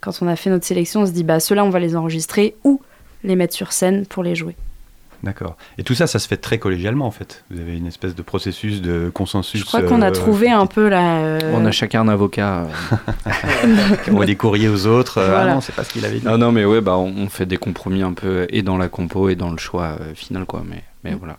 [0.00, 2.54] Quand on a fait notre sélection, on se dit Bah, ceux-là, on va les enregistrer
[2.62, 2.80] ou
[3.24, 4.56] les mettre sur scène pour les jouer.
[5.22, 5.58] D'accord.
[5.76, 7.44] Et tout ça, ça se fait très collégialement en fait.
[7.50, 9.60] Vous avez une espèce de processus de consensus.
[9.60, 11.18] Je crois qu'on a euh, trouvé un peu la.
[11.18, 12.60] euh, On a chacun un avocat.
[12.62, 12.96] euh,
[14.08, 15.18] On envoie des courriers aux autres.
[15.18, 15.50] euh, Voilà.
[15.52, 16.26] Ah non, c'est pas ce qu'il avait dit.
[16.26, 18.88] Non, non, mais ouais, bah, on, on fait des compromis un peu et dans la
[18.88, 20.62] compo et dans le choix euh, final, quoi.
[20.66, 21.18] Mais, mais Mm.
[21.18, 21.36] voilà.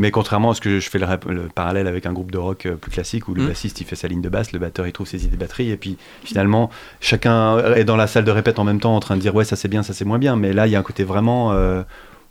[0.00, 2.74] Mais contrairement à ce que je fais le, parallèle avec un groupe de rock euh,
[2.74, 3.48] plus classique où le Mm.
[3.48, 5.70] bassiste il fait sa ligne de basse, le batteur il trouve ses idées de batterie
[5.70, 9.14] et puis finalement chacun est dans la salle de répète en même temps en train
[9.16, 10.34] de dire ouais ça c'est bien, ça c'est moins bien.
[10.36, 11.82] Mais là il y a un côté vraiment euh,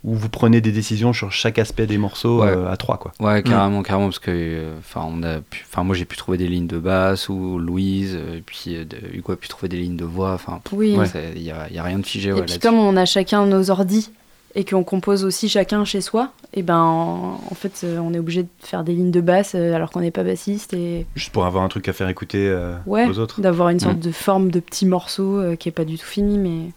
[0.02, 2.48] où vous prenez des décisions sur chaque aspect des morceaux Ouais.
[2.48, 3.12] euh, à trois quoi.
[3.20, 6.38] Ouais, carrément, carrément, parce que, euh, enfin, on a pu, enfin, moi j'ai pu trouver
[6.38, 9.98] des lignes de basse ou Louise, et puis euh, Hugo a pu trouver des lignes
[9.98, 10.32] de voix.
[10.32, 10.96] Enfin, Oui.
[11.36, 12.30] il y a, y a rien de figé.
[12.30, 14.10] Et ouais, puis comme on a chacun nos ordis
[14.54, 18.18] et qu'on compose aussi chacun chez soi, et ben en, en fait euh, on est
[18.18, 21.30] obligé de faire des lignes de basse euh, alors qu'on n'est pas bassiste et Juste
[21.32, 23.40] pour avoir un truc à faire écouter euh, ouais, aux autres.
[23.40, 24.00] d'avoir une sorte Mm.
[24.00, 26.72] de forme de petits morceaux euh, qui est pas du tout fini mais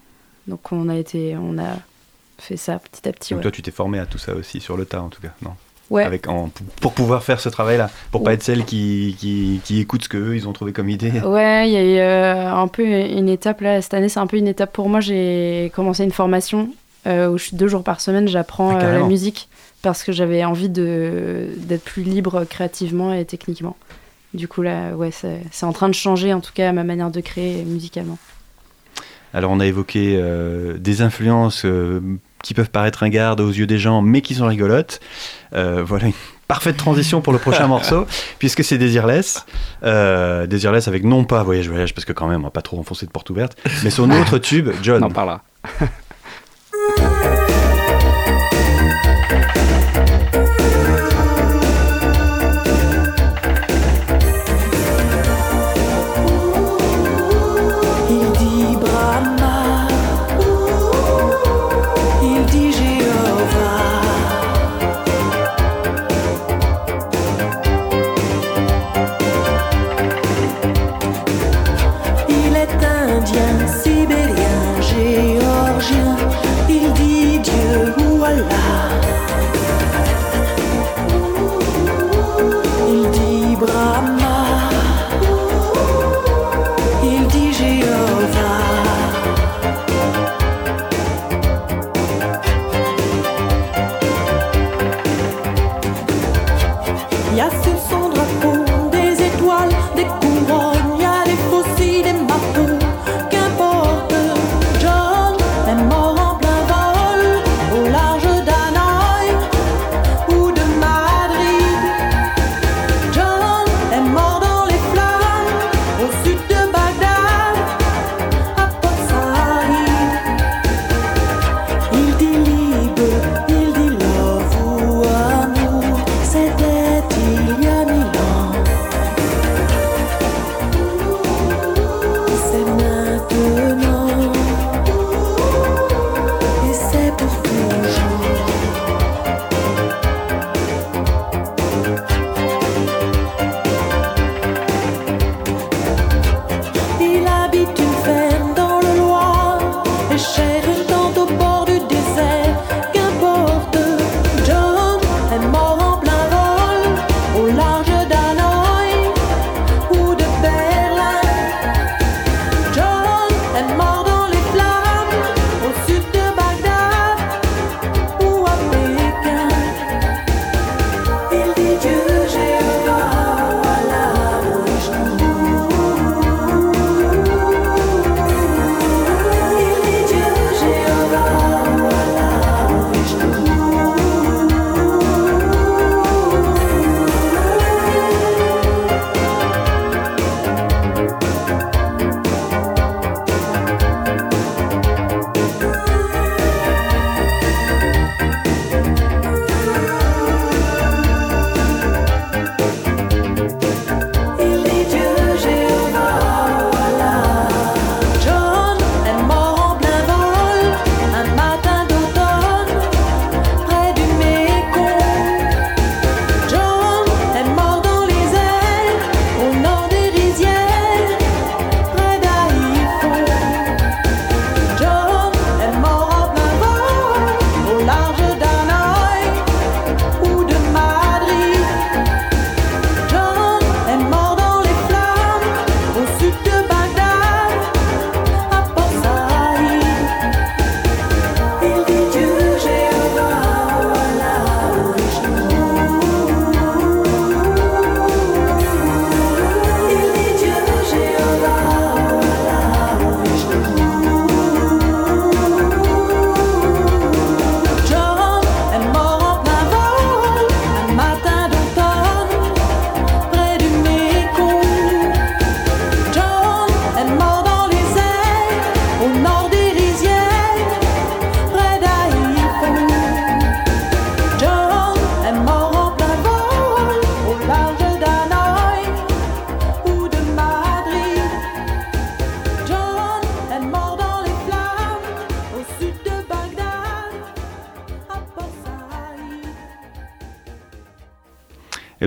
[0.48, 1.78] donc on a été on a
[2.38, 3.34] fait ça petit à petit.
[3.34, 3.44] Donc Ouais.
[3.44, 5.52] toi tu t'es formé à tout ça aussi sur le tas en tout cas, non?
[5.90, 6.04] Ouais.
[6.04, 6.50] Avec, en-
[6.82, 8.36] pour pouvoir faire ce travail-là, pour pas Ouais.
[8.36, 11.12] être celle qui, qui, qui écoute ce qu'eux ils ont trouvé comme idée.
[11.26, 14.28] Ouais, il y a eu euh, un peu une étape là cette année, c'est un
[14.28, 15.02] peu une étape pour moi.
[15.02, 16.70] J'ai commencé une formation
[17.06, 19.50] où je suis deux jours par semaine, j'apprends Ah, euh, la musique
[19.82, 23.76] parce que j'avais envie de d'être plus libre créativement et techniquement.
[24.34, 27.20] Du coup là, ouais, c'est en train de changer en tout cas ma manière de
[27.22, 28.18] créer musicalement.
[29.34, 32.00] Alors on a évoqué euh, des influences euh,
[32.44, 35.00] qui peuvent paraître ringardes aux yeux des gens, mais qui sont rigolotes.
[35.54, 36.14] Euh, voilà une
[36.48, 38.06] parfaite transition pour le prochain morceau,
[38.38, 39.46] puisque c'est Desireless.
[39.84, 42.80] Euh, Desireless avec non pas Voyage Voyage, parce que quand même on va pas trop
[42.80, 45.02] enfoncer de porte ouverte, mais son autre tube, John.
[45.02, 45.42] Non, par là.
[46.76, 47.43] Il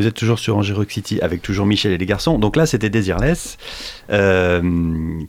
[0.06, 2.38] vous êtes toujours sur Angers Rock City avec toujours Michel et les garçons.
[2.38, 3.58] Donc là, c'était Desireless,
[4.10, 4.62] euh,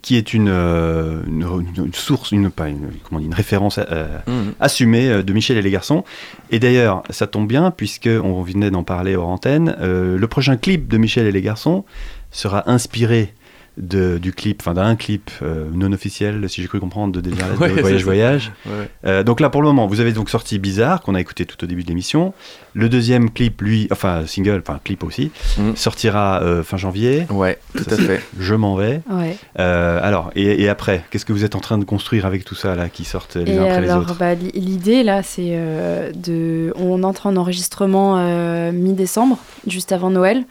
[0.02, 3.78] qui est une, euh, une, une source, une, pas une, comment on dit, une référence
[3.78, 4.52] euh, Mhm.
[4.60, 6.04] assumée de Michel et les garçons.
[6.52, 9.74] Et d'ailleurs, ça tombe bien, puisque on venait d'en parler hors antenne.
[9.80, 11.84] euh, le prochain clip de Michel et les garçons
[12.30, 13.34] sera inspiré
[13.78, 17.58] de, du clip, enfin d'un clip euh, non officiel, si j'ai cru comprendre, de Desireless,
[17.60, 18.04] Ouais, de Voyage.
[18.04, 18.52] Voyage.
[18.66, 18.72] Ouais.
[19.06, 21.62] Euh, donc là, pour le moment, vous avez donc sorti Bizarre, qu'on a écouté tout
[21.62, 22.34] au début de l'émission.
[22.74, 25.76] Le deuxième clip, lui, enfin single, enfin clip aussi, Mhm.
[25.76, 27.26] sortira euh, fin janvier.
[27.30, 28.22] Ouais, tout Ça, à fait.
[28.38, 29.00] Je m'en vais.
[29.10, 29.36] Ouais.
[29.58, 32.54] Euh, alors, et, et après, qu'est-ce que vous êtes en train de construire avec tout
[32.54, 35.22] ça là, qui sortent les Et uns après les alors, autres bah, li- l'idée là,
[35.22, 36.72] c'est euh, de.
[36.76, 40.44] On entre en enregistrement euh, mi-décembre, juste avant Noël,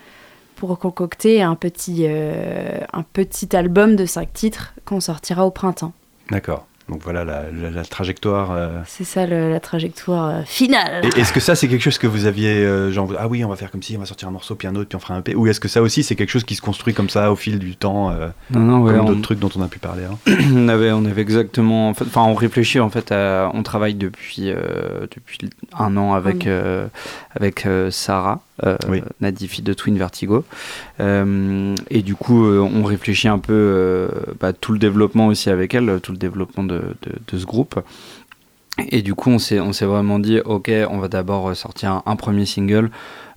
[0.58, 5.94] pour concocter un petit, euh, un petit album de cinq titres qu'on sortira au printemps.
[6.30, 6.66] D'accord.
[6.90, 8.52] Donc voilà la, la- la trajectoire.
[8.52, 8.80] euh.
[8.86, 11.04] C'est ça le- la trajectoire euh, finale.
[11.04, 13.50] Et Est-ce que ça, c'est quelque chose que vous aviez, euh, genre, ah oui, on
[13.50, 15.14] va faire comme si, on va sortir un morceau, puis un autre, puis on fera
[15.16, 17.30] un EP Ou est-ce que ça aussi, c'est quelque chose qui se construit comme ça
[17.30, 19.68] au fil du temps, euh, Non, non, ouais, comme on, d'autres trucs dont on a
[19.68, 20.18] pu parler hein
[20.56, 21.90] on avait, on avait exactement.
[21.90, 23.12] Enfin, on réfléchit en fait.
[23.12, 25.40] À, on travaille depuis euh, depuis
[25.78, 26.88] un an avec euh,
[27.36, 28.40] avec euh, Sarah,
[28.88, 29.04] Oui.
[29.22, 30.44] Nadifi de Twin Vertigo,
[31.00, 34.08] Euh, et du coup, euh, on réfléchit un peu euh,
[34.40, 37.80] bah, tout le développement aussi avec elle, tout le développement de, de, de ce groupe.
[38.90, 42.04] Et du coup, on s'est on s'est vraiment dit, ok, on va d'abord sortir un,
[42.06, 42.90] un premier single,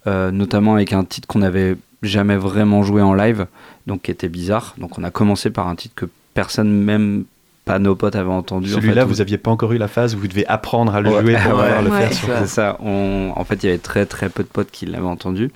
[0.06, 3.46] euh, notamment avec un titre qu'on n'avait jamais vraiment joué en live,
[3.86, 4.74] donc qui était bizarre.
[4.78, 7.24] Donc on a commencé par un titre que personne, même
[7.72, 8.72] pas nos potes, avait entendu.
[8.72, 11.00] en Celui-là, fait, vous aviez pas encore eu la phase où vous devez apprendre à
[11.00, 11.20] le Ouais.
[11.22, 11.64] jouer pour Ouais.
[11.66, 11.98] pouvoir le Ouais.
[12.00, 12.76] faire sur c'est ça.
[12.80, 15.50] On, en fait, il y avait très très peu de potes qui l'avaient entendu.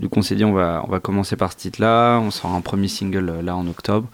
[0.00, 2.18] Du coup, on s'est dit, on va, on va commencer par ce titre-là.
[2.20, 4.06] On sort un premier single euh, là en octobre.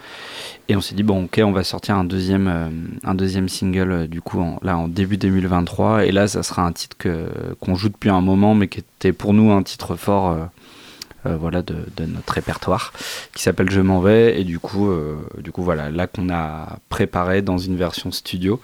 [0.71, 2.69] Et on s'est dit, bon, ok, on va sortir un deuxième, euh,
[3.05, 6.07] un deuxième single euh, du coup en, là en début 2023.
[6.07, 6.97] Et là, ça sera un titre
[7.61, 10.31] qu'on joue depuis un moment, mais qui était pour nous un titre fort.
[10.31, 10.45] euh,
[11.25, 12.93] voilà de, de notre répertoire
[13.35, 16.79] qui s'appelle Je m'en vais et du coup euh, du coup voilà là qu'on a
[16.89, 18.61] préparé dans une version studio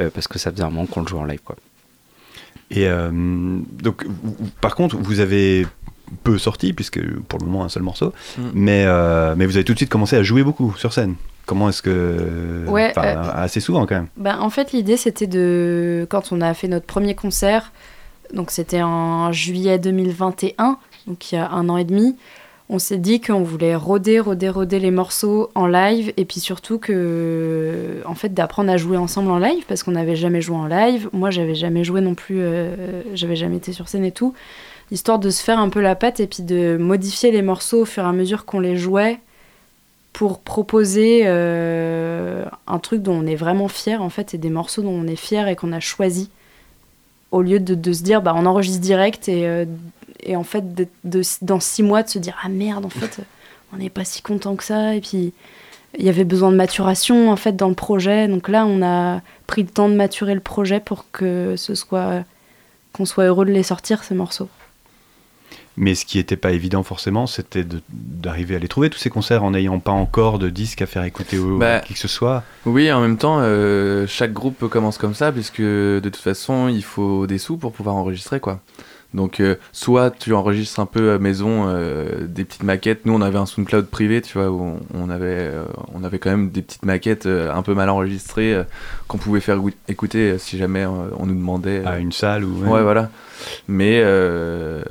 [0.00, 1.56] euh, parce que ça faisait un moment qu'on le joue en live quoi
[2.70, 3.10] Et euh,
[3.82, 4.06] donc,
[4.60, 5.66] par contre, vous avez
[6.24, 8.42] peu sorti, puisque pour le moment un seul morceau, Mm.
[8.54, 11.14] mais, euh, mais vous avez tout de suite commencé à jouer beaucoup sur scène.
[11.46, 12.64] Comment est-ce que.
[12.68, 14.08] Ouais, Enfin, euh, assez souvent quand même.
[14.18, 16.06] Ben, en fait, l'idée, c'était de.
[16.10, 17.72] Quand on a fait notre premier concert,
[18.34, 20.76] donc c'était en juillet 2021,
[21.08, 22.16] donc il y a un an et demi,
[22.70, 26.78] on s'est dit qu'on voulait roder, roder, roder les morceaux en live, et puis surtout
[26.78, 28.02] que.
[28.04, 31.08] En fait, d'apprendre à jouer ensemble en live, parce qu'on n'avait jamais joué en live.
[31.14, 34.34] Moi, j'avais jamais joué non plus, euh, j'avais jamais été sur scène et tout.
[34.90, 37.84] Histoire de se faire un peu la patte et puis de modifier les morceaux au
[37.86, 39.18] fur et à mesure qu'on les jouait
[40.12, 44.80] pour proposer euh, un truc dont on est vraiment fier en fait et des morceaux
[44.82, 46.30] dont on est fier et qu'on a choisi
[47.30, 49.64] au lieu de, de se dire bah on enregistre direct et, euh,
[50.22, 53.20] et en fait de, de- dans six mois de se dire ah merde en fait
[53.72, 54.94] on n'est pas si content que ça.
[54.94, 55.32] Et puis
[55.98, 58.28] il y avait besoin de maturation en fait dans le projet.
[58.28, 62.24] Donc là on a pris le temps de maturer le projet pour que ce soit
[62.92, 64.48] qu'on soit heureux de les sortir ces morceaux
[65.80, 69.44] Mais ce qui n'était pas évident forcément, c'était d'arriver à les trouver, tous ces concerts,
[69.44, 72.08] en n'ayant pas encore de disques à faire écouter au, Bah, à qui que ce
[72.08, 72.42] soit.
[72.66, 76.82] Oui, en même temps, euh, chaque groupe commence comme ça, puisque de toute façon, il
[76.82, 78.60] faut des sous pour pouvoir enregistrer, quoi.
[79.14, 83.06] Donc, euh, soit tu enregistres un peu à maison euh, des petites maquettes.
[83.06, 86.18] Nous, on avait un SoundCloud privé, tu vois, où on, on avait, euh, on avait
[86.18, 88.64] quand même des petites maquettes euh, un peu mal enregistrées euh,
[89.06, 90.88] qu'on pouvait faire écouter euh, si jamais euh,
[91.18, 91.82] on nous demandait.
[91.86, 92.58] À une salle ou.
[92.66, 93.10] Ouais, voilà.
[93.66, 94.82] Mais, euh,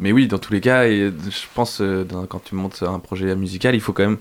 [0.00, 2.98] mais oui, dans tous les cas, et je pense euh, dans- quand tu montes un
[2.98, 4.18] projet musical, il faut quand même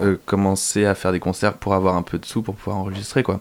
[0.00, 3.22] euh, commencer à faire des concerts pour avoir un peu de sous pour pouvoir enregistrer,
[3.24, 3.40] quoi.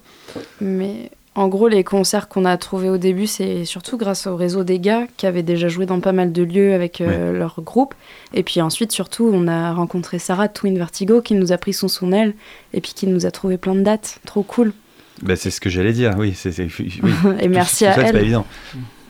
[0.59, 4.63] Mais en gros, les concerts qu'on a trouvés au début, c'est surtout grâce au réseau
[4.63, 7.93] des gars qui avaient déjà joué dans pas mal de lieux avec euh, leur groupe.
[8.33, 11.73] Et puis ensuite, surtout, on a rencontré Sarah de Twin Vertigo qui nous a pris
[11.73, 12.33] son son aile
[12.73, 14.19] et puis qui nous a trouvé plein de dates.
[14.25, 14.73] Trop cool.
[15.21, 16.33] Bah, c'est ce que j'allais dire, oui.
[16.35, 16.99] c'est c'est- oui.
[17.41, 18.23] et merci Tout à ça, c'est pas elle.
[18.25, 18.45] évident.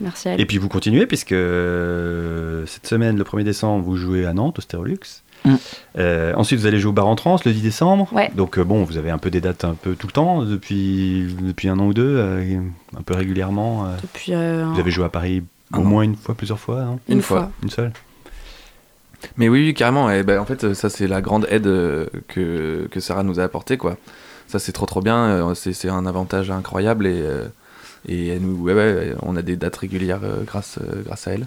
[0.02, 0.42] Merci à elle.
[0.42, 4.60] Et puis vous continuez, puisque euh, cette semaine, le 1er décembre, vous jouez à Nantes,
[4.60, 5.00] au Stérolux.
[5.46, 5.56] Mm.
[5.98, 8.08] Euh, ensuite, vous allez jouer au Bar en Trance le 10 décembre.
[8.14, 8.30] Ouais.
[8.36, 11.36] Donc, euh, bon, vous avez un peu des dates un peu tout le temps, depuis,
[11.42, 12.60] depuis un an ou deux, euh,
[12.98, 13.86] un peu régulièrement.
[13.86, 13.90] euh.
[14.02, 15.84] Depuis euh, Vous avez joué à Paris au an.
[15.84, 17.40] moins une fois, plusieurs fois, hein une, une fois.
[17.40, 17.52] fois.
[17.64, 17.92] Une seule
[19.38, 20.10] Mais oui, oui, carrément.
[20.12, 21.64] Et ben, en fait, ça, c'est la grande aide
[22.28, 23.98] que, que Sarah nous a apporté, quoi.
[24.48, 25.54] Ça, c'est trop, trop bien.
[25.56, 27.24] C'est c'est un avantage incroyable et,
[28.08, 31.32] et elle nous, ouais, ouais, on a des dates régulières euh, grâce, euh, grâce à
[31.34, 31.42] elle.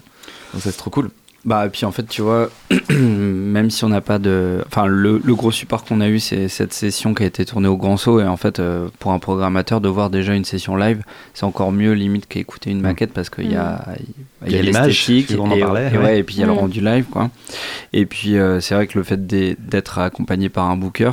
[0.53, 1.09] Donc, ça, c'est trop cool.
[1.45, 2.49] Bah, et puis en fait, tu vois,
[2.89, 4.63] même si on n'a pas de.
[4.67, 7.67] Enfin, le, le gros support qu'on a eu, c'est cette session qui a été tournée
[7.67, 8.21] au Grand Saut.
[8.21, 11.73] Et en fait, euh, pour un programmateur, de voir déjà une session live, c'est encore
[11.73, 13.85] mieux limite qu'écouter une maquette parce qu'il y a,
[14.45, 15.31] il y a l'image, l'esthétique.
[15.31, 16.03] et, parlait, et ouais.
[16.03, 16.57] ouais, et puis il y a le Mm.
[16.57, 17.29] rendu live, quoi.
[17.91, 21.11] Et puis, euh, c'est vrai que le fait d'être accompagné par un booker,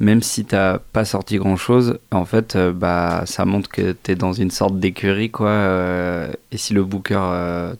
[0.00, 4.16] même si t'as pas sorti grand chose, en fait, euh, bah, ça montre que t'es
[4.16, 5.48] dans une sorte d'écurie, quoi.
[5.50, 7.74] euh, et si le booker euh,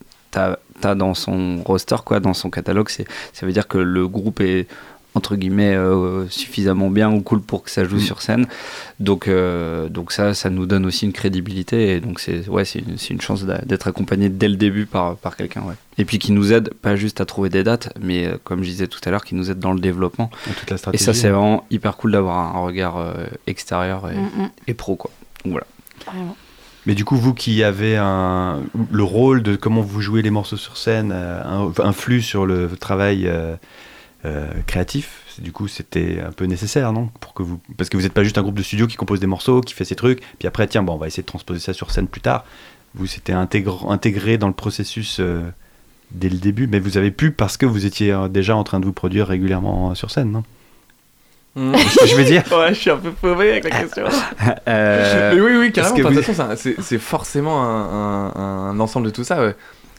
[0.82, 4.66] dans son roster, quoi, dans son catalogue, c'est ça veut dire que le groupe est
[5.14, 8.00] entre guillemets euh, suffisamment bien ou cool pour que ça joue Mm.
[8.00, 8.46] sur scène.
[9.00, 11.94] Donc, euh, donc ça, ça nous donne aussi une crédibilité.
[11.96, 15.16] Et donc c'est ouais, c'est une, c'est une chance d'être accompagné dès le début par,
[15.16, 15.62] par quelqu'un.
[15.62, 15.74] Ouais.
[15.96, 18.68] Et puis qui nous aide pas juste à trouver des dates, mais euh, comme je
[18.68, 20.30] disais tout à l'heure, qui nous aide dans le développement.
[20.60, 21.04] Toute la Et stratégie.
[21.04, 23.12] ça, c'est vraiment hyper cool d'avoir un regard euh,
[23.48, 24.94] extérieur et, Mm, mm, et pro.
[24.94, 25.10] Quoi.
[25.44, 25.66] Donc voilà.
[26.04, 26.36] carrément.
[26.88, 30.56] Mais du coup, vous qui avez un, le rôle de comment vous jouez les morceaux
[30.56, 33.56] sur scène, euh, influe sur le travail euh,
[34.24, 35.20] euh, créatif.
[35.38, 38.24] Du coup, c'était un peu nécessaire, non Pour que vous, parce que vous n'êtes pas
[38.24, 40.66] juste un groupe de studio qui compose des morceaux, qui fait ses trucs, puis après,
[40.66, 42.46] tiens, bon, on va essayer de transposer ça sur scène plus tard.
[42.94, 45.42] Vous, c'était intégr- intégré dans le processus euh,
[46.10, 48.80] dès le début, mais vous avez pu parce que vous étiez euh, déjà en train
[48.80, 50.42] de vous produire régulièrement euh, sur scène, non?
[52.06, 54.04] Je veux dire Ouais, je suis un peu paumé avec la question.
[54.68, 55.96] Euh, Mais oui, oui, carrément.
[55.96, 59.40] De vous- toute façon, c'est forcément un, un- un ensemble de tout ça.
[59.42, 59.56] ouais.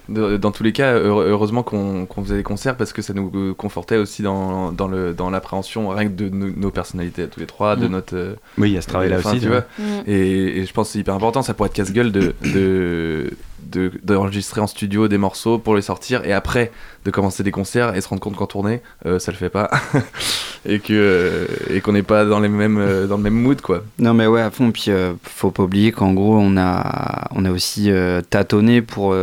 [0.07, 3.31] De- dans tous les cas, heure- heureusement qu'on faisait des concerts parce que ça nous
[3.35, 7.27] euh, confortait aussi dans, dans le- dans l'appréhension rien que de nos, nos personnalités à
[7.27, 7.91] tous les trois, de Mm.
[7.91, 8.15] notre.
[8.15, 9.39] euh, Oui, il y a ce travail-là aussi.
[9.39, 9.65] tu vois.
[9.77, 9.83] Mm.
[10.07, 13.29] Et, et je pense que c'est hyper important, ça pourrait être casse-gueule de, de,
[13.71, 16.71] de- d'enregistrer en studio des morceaux pour les sortir et après
[17.05, 19.69] de commencer des concerts et se rendre compte qu'en tournée, euh, ça le fait pas.
[20.65, 23.61] et, que, euh, et qu'on n'est pas dans, les mêmes, euh, dans le même mood,
[23.61, 23.83] quoi.
[23.99, 27.45] Non mais ouais à fond puis euh, faut pas oublier qu'en gros on a on
[27.45, 27.89] a aussi
[28.29, 29.15] tâtonné pour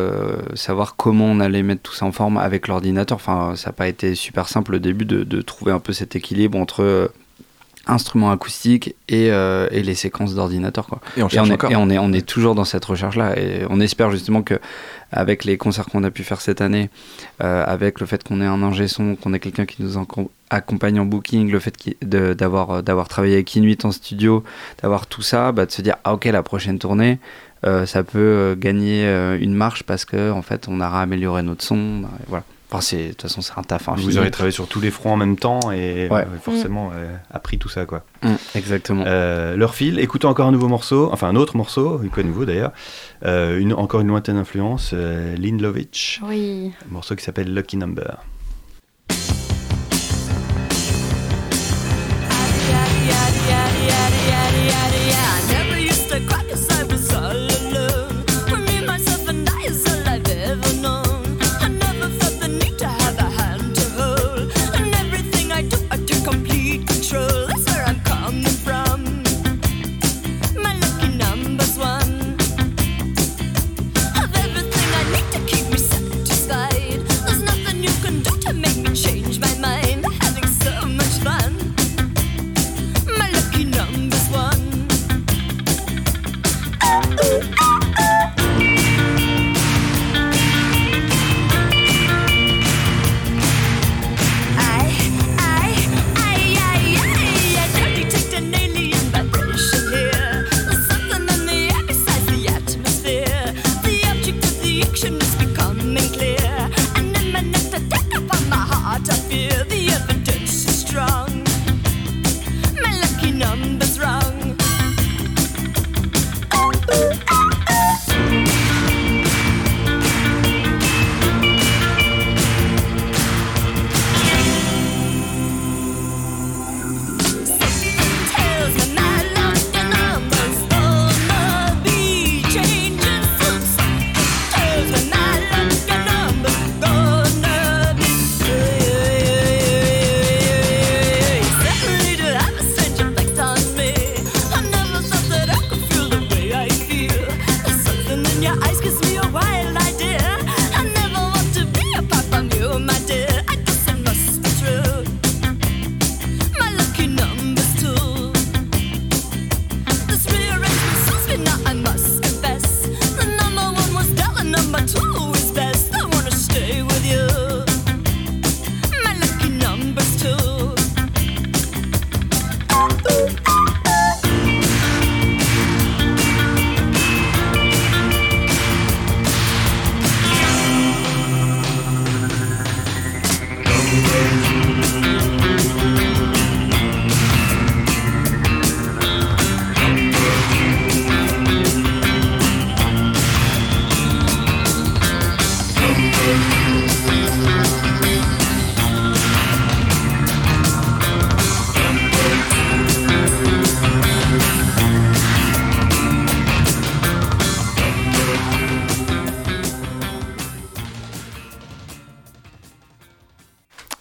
[0.54, 3.88] savoir comment on allait mettre tout ça en forme avec l'ordinateur enfin ça n'a pas
[3.88, 7.10] été super simple au début de, de trouver un peu cet équilibre entre
[7.86, 11.00] instruments acoustiques et, euh, et les séquences d'ordinateur quoi.
[11.16, 13.38] Et on et on, est, et on est on est toujours dans cette recherche là
[13.38, 14.58] et on espère justement que
[15.12, 16.90] avec les concerts qu'on a pu faire cette année
[17.42, 19.94] euh, avec le fait qu'on ait un ingé son qu'on ait quelqu'un qui nous
[20.50, 24.42] accompagne en booking le fait d'avoir euh, d'avoir travaillé avec Inuit en studio
[24.82, 27.18] d'avoir tout ça bah, de se dire ah ok la prochaine tournée
[27.64, 29.06] euh, ça peut gagner
[29.40, 32.80] une marche parce que en fait on aura amélioré notre son on a- voilà enfin
[32.80, 34.06] c'est de toute façon c'est un taf infini.
[34.06, 36.22] Vous aurez travaillé sur tous les fronts en même temps et Ouais.
[36.22, 38.04] euh, forcément euh, appris tout ça, quoi.
[38.22, 42.22] Mm, exactement Euh, leur fil, écoutons encore un nouveau morceau, enfin un autre morceau, pas
[42.22, 42.72] nouveau d'ailleurs,
[43.24, 46.72] Euh, une, encore une lointaine influence, euh, Lynn Lovitch, Oui.
[46.88, 48.18] un morceau qui s'appelle Lucky Number.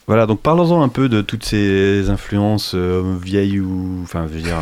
[0.06, 4.00] Voilà, donc parlons-en un peu de toutes ces influences euh, vieilles ou.
[4.04, 4.56] Enfin, je veux dire.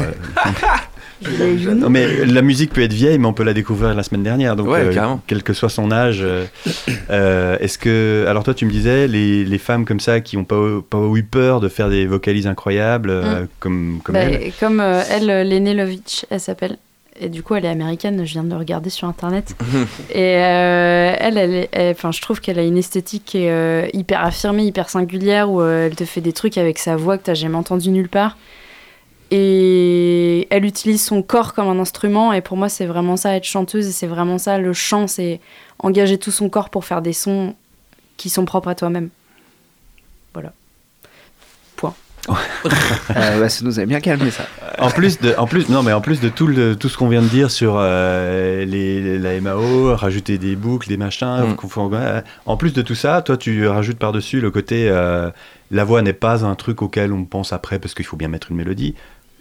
[1.26, 4.22] euh, non, mais la musique peut être vieille, mais on peut la découvrir la semaine
[4.22, 4.56] dernière.
[4.56, 6.24] Donc, Ouais, euh, quel que soit son âge.
[7.10, 8.24] Est-ce que.
[8.28, 11.22] Alors, toi, tu me disais, les, les femmes comme ça qui n'ont pas, pas eu
[11.22, 14.52] peur de faire des vocalises incroyables, euh, comme, comme Bah, elle.
[14.58, 16.78] comme euh, elle, Lene Lovitch, elle s'appelle.
[17.20, 19.54] Et du coup, elle est américaine, je viens de le regarder sur internet.
[20.10, 24.24] et euh, elle, elle, enfin, je trouve qu'elle a une esthétique qui est, euh, hyper
[24.24, 27.34] affirmée, hyper singulière, où euh, elle te fait des trucs avec sa voix que t'as
[27.34, 28.36] jamais entendu nulle part.
[29.30, 33.44] Et elle utilise son corps comme un instrument, et pour moi, c'est vraiment ça, être
[33.44, 35.40] chanteuse, et c'est vraiment ça, le chant, c'est
[35.78, 37.54] engager tout son corps pour faire des sons
[38.16, 39.10] qui sont propres à toi-même.
[42.30, 44.44] Euh, bah, ça nous a bien calmé ça.
[44.78, 47.08] En plus de, en plus, non, mais en plus de tout, le, tout ce qu'on
[47.08, 51.56] vient de dire sur euh, les, la MAO, rajouter des boucles, des machins, Mm.
[51.94, 55.30] euh, en plus de tout ça, toi, tu rajoutes par-dessus le côté euh,
[55.70, 58.50] la voix n'est pas un truc auquel on pense après parce qu'il faut bien mettre
[58.50, 58.94] une mélodie.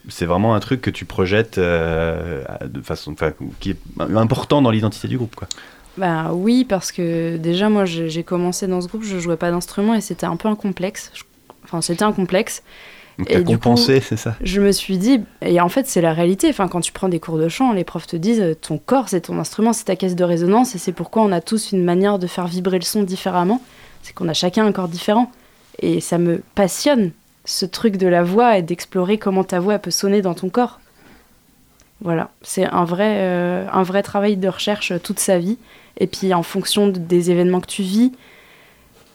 [0.09, 3.15] C'est vraiment un truc que tu projettes euh, de façon,
[3.61, 3.77] qui est
[4.15, 5.47] important dans l'identité du groupe, quoi.
[5.97, 9.51] Bah oui, parce que déjà, moi, j'ai j'ai commencé dans ce groupe, je jouais pas
[9.51, 11.11] d'instrument et c'était un peu un complexe.
[11.13, 11.23] Je-
[11.63, 12.63] Enfin, c'était un complexe.
[13.19, 14.35] Donc Et du compensé, c'est ça?
[14.41, 16.49] Je me suis dit, et en fait, c'est la réalité.
[16.49, 19.07] Enfin, quand tu prends des cours de chant, les profs te disent euh, ton corps,
[19.09, 21.83] c'est ton instrument, c'est ta caisse de résonance, et c'est pourquoi on a tous une
[21.83, 23.61] manière de faire vibrer le son différemment.
[24.01, 25.31] C'est qu'on a chacun un corps différent.
[25.79, 27.11] Et ça me passionne,
[27.45, 30.79] ce truc de la voix et d'explorer comment ta voix peut sonner dans ton corps.
[32.01, 35.57] Voilà, c'est un vrai, euh, un vrai travail de recherche euh, toute sa vie.
[35.99, 38.11] Et puis, en fonction de- des événements que tu vis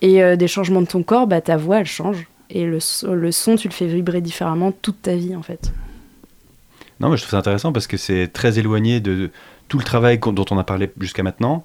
[0.00, 2.26] et euh, des changements de ton corps, bah, ta voix, elle change.
[2.50, 5.72] Et le, so- le son, tu le fais vibrer différemment toute ta vie, en fait.
[7.00, 9.30] Non, mais je trouve ça intéressant parce que c'est très éloigné de
[9.68, 11.64] tout le travail dont on a parlé jusqu'à maintenant,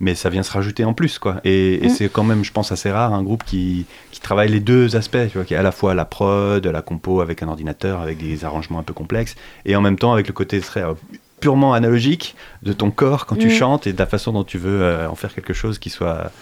[0.00, 1.40] mais ça vient se rajouter en plus, quoi.
[1.44, 1.90] Et, et Mm.
[1.90, 5.28] c'est quand même, je pense, assez rare un groupe qui, qui travaille les deux aspects,
[5.30, 8.18] tu vois, qui est à la fois la prod, la compo avec un ordinateur, avec
[8.18, 10.94] des arrangements un peu complexes, et en même temps avec le côté très euh,
[11.40, 13.50] purement analogique de ton corps quand tu Mm.
[13.50, 16.32] chantes et de la façon dont tu veux euh, en faire quelque chose qui soit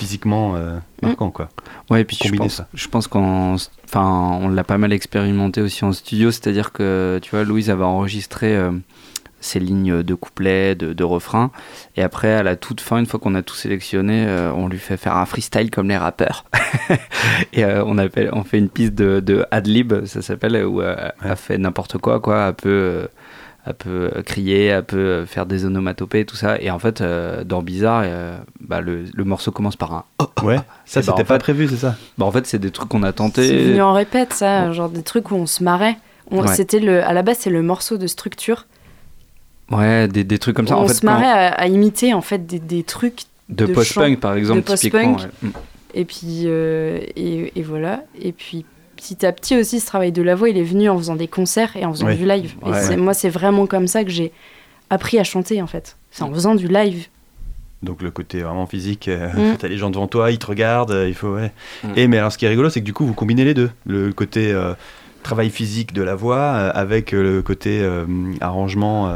[0.00, 1.50] physiquement euh, marquant, quoi.
[1.90, 2.68] Ouais, et puis je pense, ça.
[2.72, 7.30] je pense qu'on enfin, on l'a pas mal expérimenté aussi en studio, c'est-à-dire que tu
[7.32, 8.70] vois, Louise avait enregistré euh,
[9.40, 11.50] ses lignes de couplets, de, de refrains,
[11.96, 14.78] et après, à la toute fin, une fois qu'on a tout sélectionné, euh, on lui
[14.78, 16.46] fait faire un freestyle comme les rappeurs.
[17.52, 21.12] et euh, on, appelle, on fait une piste de, de ad-lib, ça s'appelle, où elle
[21.36, 23.06] fait n'importe quoi, quoi, peut, euh,
[23.66, 26.60] elle peut crier, elle peut euh, faire des onomatopées, tout ça.
[26.60, 30.04] Et en fait, euh, dans Bizarre, euh, bah, le, le morceau commence par un
[30.42, 30.56] Ouais,
[30.86, 33.02] ça bah, c'était pas fait- prévu, c'est ça bah en fait, c'est des trucs qu'on
[33.02, 33.64] a C'est tenté.
[33.64, 35.96] venu en répète, ça, genre des trucs où on se marrait.
[36.30, 36.54] On- Ouais.
[36.54, 38.66] C'était le, à la base, c'est le morceau de structure.
[39.70, 40.76] Ouais, des, des trucs comme ça.
[40.76, 43.22] en on fait, se marrait à, à imiter en fait des, des trucs.
[43.48, 45.18] de, de post-punk, par exemple, de post-punk.
[45.18, 45.32] typiquement.
[45.42, 45.48] ouais.
[45.48, 45.52] Mm.
[45.94, 48.04] Et puis euh, et, et voilà.
[48.20, 48.64] Et puis
[49.00, 51.26] petit à petit aussi, ce travail de la voix, il est venu en faisant des
[51.28, 52.16] concerts et en faisant Ouais.
[52.16, 52.54] du live.
[52.66, 52.96] Et Ouais.
[52.96, 54.32] moi, c'est vraiment comme ça que j'ai
[54.90, 55.96] appris à chanter en fait.
[56.10, 57.06] C'est en faisant du live.
[57.82, 59.56] Donc le côté vraiment physique, euh, Mm.
[59.58, 61.50] t'as les gens devant toi, ils te regardent, euh, il faut ouais.
[61.82, 61.88] Mm.
[61.96, 63.70] Et mais alors ce qui est rigolo, c'est que du coup vous combinez les deux,
[63.86, 64.74] le côté euh,
[65.22, 68.04] travail physique de la voix euh, avec euh, le côté euh,
[68.42, 69.10] arrangement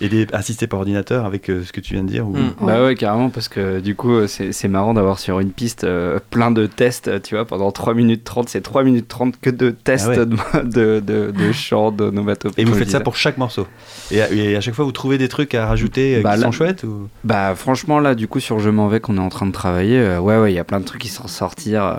[0.00, 2.26] euh, aidé assisté par ordinateur avec euh, ce que tu viens de dire.
[2.26, 2.52] ou- Mm.
[2.60, 5.84] Bah ouais, carrément, parce que du coup, euh, c'est c'est marrant d'avoir sur une piste
[5.84, 9.50] euh, plein de tests, tu vois, pendant 3 minutes 30, c'est 3 minutes 30 que
[9.50, 10.26] de tests Ah ouais.
[10.26, 12.62] de, de, de, de chant, d'onomatopée.
[12.62, 13.66] Et vous faites ça pour chaque morceau.
[14.10, 16.40] Et à, et à chaque fois vous trouvez des trucs à rajouter euh, Bah, qui
[16.40, 17.08] là- sont chouettes ou...
[17.24, 19.98] Bah franchement là du coup sur Je m'en vais qu'on est en train de travailler,
[19.98, 21.94] euh, ouais ouais il y a plein de trucs qui sont sortir, euh,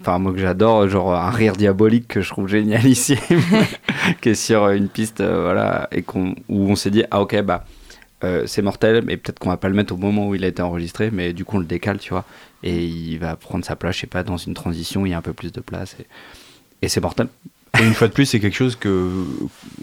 [0.00, 3.18] enfin moi que j'adore, genre un rire diabolique que je trouve génialissime,
[4.20, 7.33] qui est sur une piste euh, voilà et qu'on où on s'est dit ah ok
[7.42, 7.64] bah
[8.22, 10.48] euh, c'est mortel mais peut-être qu'on va pas le mettre au moment où il a
[10.48, 12.24] été enregistré mais du coup on le décale tu vois
[12.62, 15.18] et il va prendre sa place je sais pas dans une transition il y a
[15.18, 15.96] un peu plus de place
[16.84, 17.28] et c'est mortel.
[17.80, 19.08] Et une fois de plus, c'est quelque chose que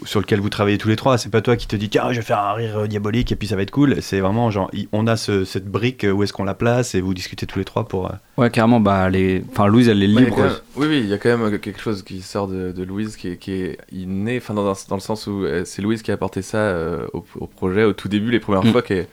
[0.04, 1.18] sur lequel vous travaillez tous les trois.
[1.18, 3.36] C'est pas toi qui te dis tiens, je vais faire un rire euh, diabolique et
[3.36, 4.00] puis ça va être cool.
[4.00, 7.00] C'est vraiment genre, on a ce- cette brique, euh, où est-ce qu'on la place et
[7.00, 8.06] vous discutez tous les trois pour.
[8.06, 10.38] euh, Ouais carrément bah les, enfin Louise elle est libre.
[10.38, 13.16] même- oui, oui, il y a quand même quelque chose qui sort de, de Louise
[13.16, 16.14] qui est, qui est inné, enfin dans, dans le sens où c'est Louise qui a
[16.14, 18.72] apporté ça euh, au, au projet au tout début, les premières Mm.
[18.72, 19.06] fois qu'elle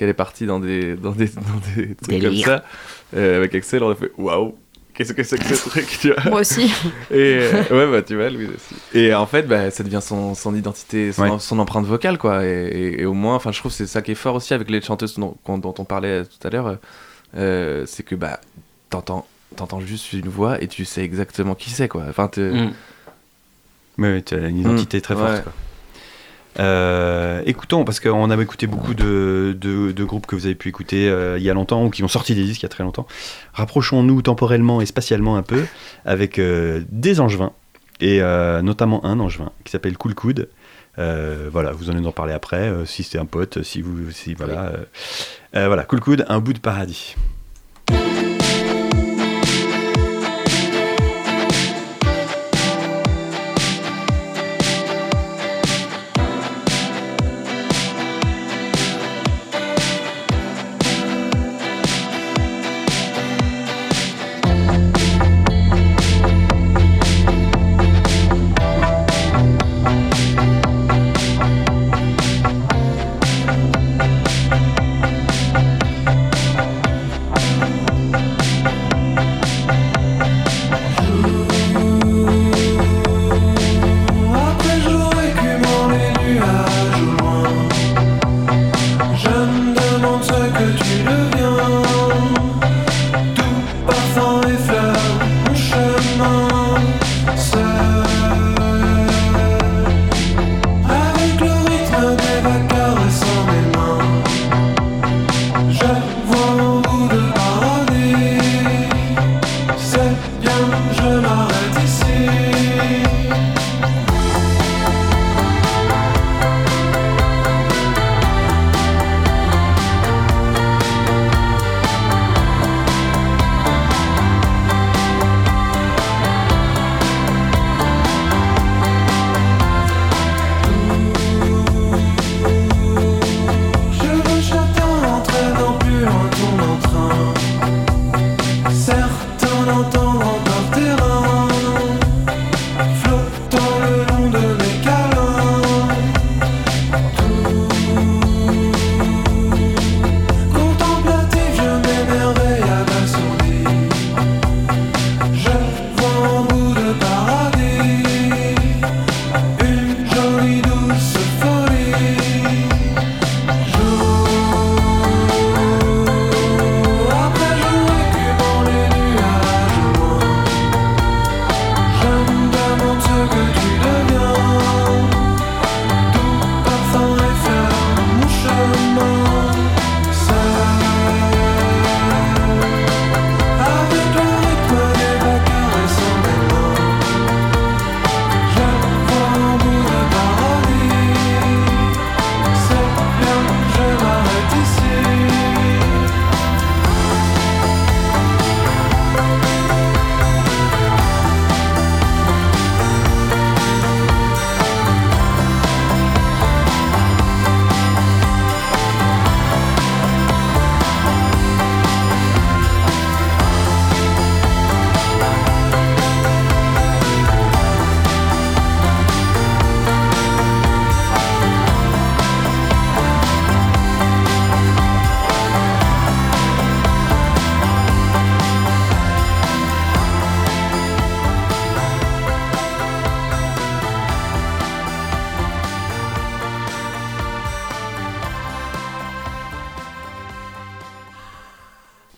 [0.00, 1.42] est partie dans des, dans des, dans
[1.76, 2.30] des trucs Délire.
[2.30, 2.64] comme ça.
[3.16, 4.56] Euh, avec Excel, on a fait waouh,
[4.94, 6.72] qu'est-ce que c'est que ce truc, tu vois Moi aussi.
[7.10, 8.74] Et euh, ouais, bah tu vois, Louise aussi.
[8.98, 11.38] Et en fait, bah, ça devient son, son identité, son, Ouais.
[11.38, 12.44] son empreinte vocale, quoi.
[12.46, 14.54] Et, et- et au moins, enfin, je trouve que c'est ça qui est fort aussi
[14.54, 16.66] avec les chanteuses dont, on parlait tout à l'heure.
[16.68, 16.76] euh,
[17.36, 18.38] euh, c'est que bah,
[18.90, 19.26] t'entends,
[19.56, 22.04] t'entends juste une voix et tu sais exactement qui c'est, quoi.
[22.08, 22.72] Enfin, te- Mm.
[23.98, 25.30] Mais ouais, tu as une identité très forte.
[25.32, 25.42] ouais.
[25.42, 25.52] quoi.
[26.58, 30.68] Euh, écoutons, parce qu'on avait écouté beaucoup de, de- de groupes que vous avez pu
[30.68, 32.68] écouter euh, il y a longtemps ou qui ont sorti des disques il y a
[32.70, 33.06] très longtemps.
[33.52, 35.64] Rapprochons-nous temporellement et spatialement un peu
[36.04, 37.52] avec euh, des angevins,
[38.00, 38.20] et
[38.62, 40.48] notamment un angevin qui s'appelle Cool Coude.
[40.96, 44.10] Voilà, vous en en parler après, si c'est un pote, si vous.
[44.10, 44.72] Si, voilà,
[45.52, 47.14] voilà, Cool Coude, un bout de paradis.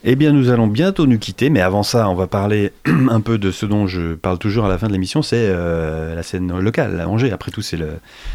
[0.08, 2.70] Eh bien, nous allons bientôt nous quitter, mais avant ça, on va parler
[3.10, 6.14] un peu de ce dont je parle toujours à la fin de l'émission, c'est euh,
[6.14, 7.32] la scène locale, à Angers.
[7.32, 7.88] Après tout, c'est le,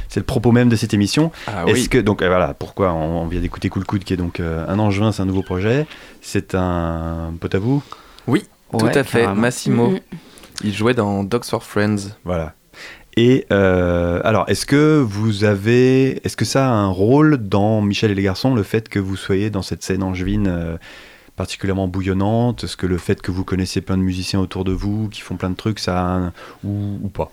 [0.10, 1.32] c'est le propos même de cette émission.
[1.48, 1.88] Ah Est-ce oui.
[1.90, 4.66] que donc euh, voilà, pourquoi on, on vient d'écouter Cool Coude, qui est donc euh,
[4.68, 5.86] un angevin, c'est un nouveau projet.
[6.20, 7.82] C'est un pote à vous,
[8.28, 8.44] Oui,
[8.78, 9.22] tout à fait.
[9.22, 9.40] carrément.
[9.40, 9.94] Massimo.
[10.66, 12.10] Il jouait dans Dogs for Friends.
[12.26, 12.54] voilà.
[13.18, 18.12] Et euh, alors, est-ce que vous avez, est-ce que ça a un rôle dans Michel
[18.12, 20.78] et les garçons, le fait que vous soyez dans cette scène angevine euh,
[21.36, 25.10] particulièrement bouillonnante Est-ce que le fait que vous connaissez plein de musiciens autour de vous
[25.10, 27.32] qui font plein de trucs, ça a un, ou, ou pas?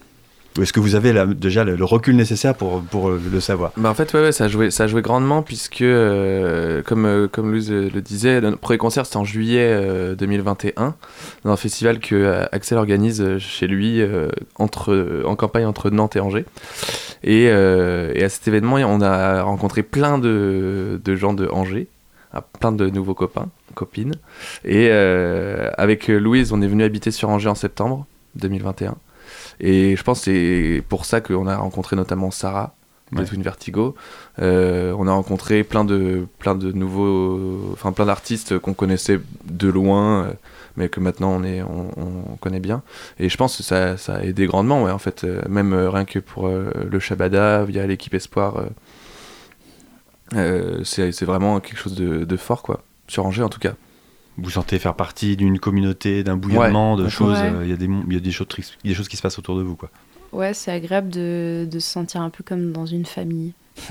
[0.58, 3.70] Ou est-ce que vous avez déjà le, recul nécessaire pour, euh, le savoir?
[3.76, 8.40] Bah en fait, ça joué, ça grandement puisque, euh, comme, euh, comme Louise le disait,
[8.40, 10.96] notre premier concert c'était en juillet euh, 2021
[11.44, 14.02] dans un festival que Axel organise chez lui
[14.56, 16.46] entre, en campagne entre Nantes et Angers.
[17.22, 21.88] Et, à cet événement, on a rencontré plein de, de gens de Angers,
[22.58, 23.48] plein de nouveaux copains,
[23.78, 24.14] copines.
[24.64, 28.06] Et euh, avec Louise, on est venu habiter sur Angers en septembre
[28.36, 28.96] 2021.
[29.60, 32.74] Et je pense que c'est pour ça qu'on a rencontré notamment Sarah,
[33.12, 33.24] de Ouais.
[33.24, 33.94] Twin Vertigo.
[34.38, 39.68] Euh, on a rencontré plein de, plein de nouveaux, enfin plein d'artistes qu'on connaissait de
[39.68, 40.32] loin, euh,
[40.76, 42.82] mais que maintenant on, est, on, on connaît bien.
[43.18, 45.88] Et je pense que ça, ça a aidé grandement, ouais, en fait, euh, même euh,
[45.90, 48.66] rien que pour euh, le Shabada, via l'équipe Espoir, euh,
[50.34, 52.82] euh, c'est c'est vraiment quelque chose de, de fort, quoi.
[53.08, 53.74] Sur Angers en tout cas.
[54.40, 57.38] Vous sentez faire partie d'une communauté, d'un bouillonnement de choses.
[57.40, 57.50] Ouais.
[57.52, 58.46] euh, Il y a des, y a des choses,
[58.84, 59.90] des choses qui se passent autour de vous, quoi.
[60.30, 63.52] Ouais, c'est agréable de, de se sentir un peu comme dans une famille.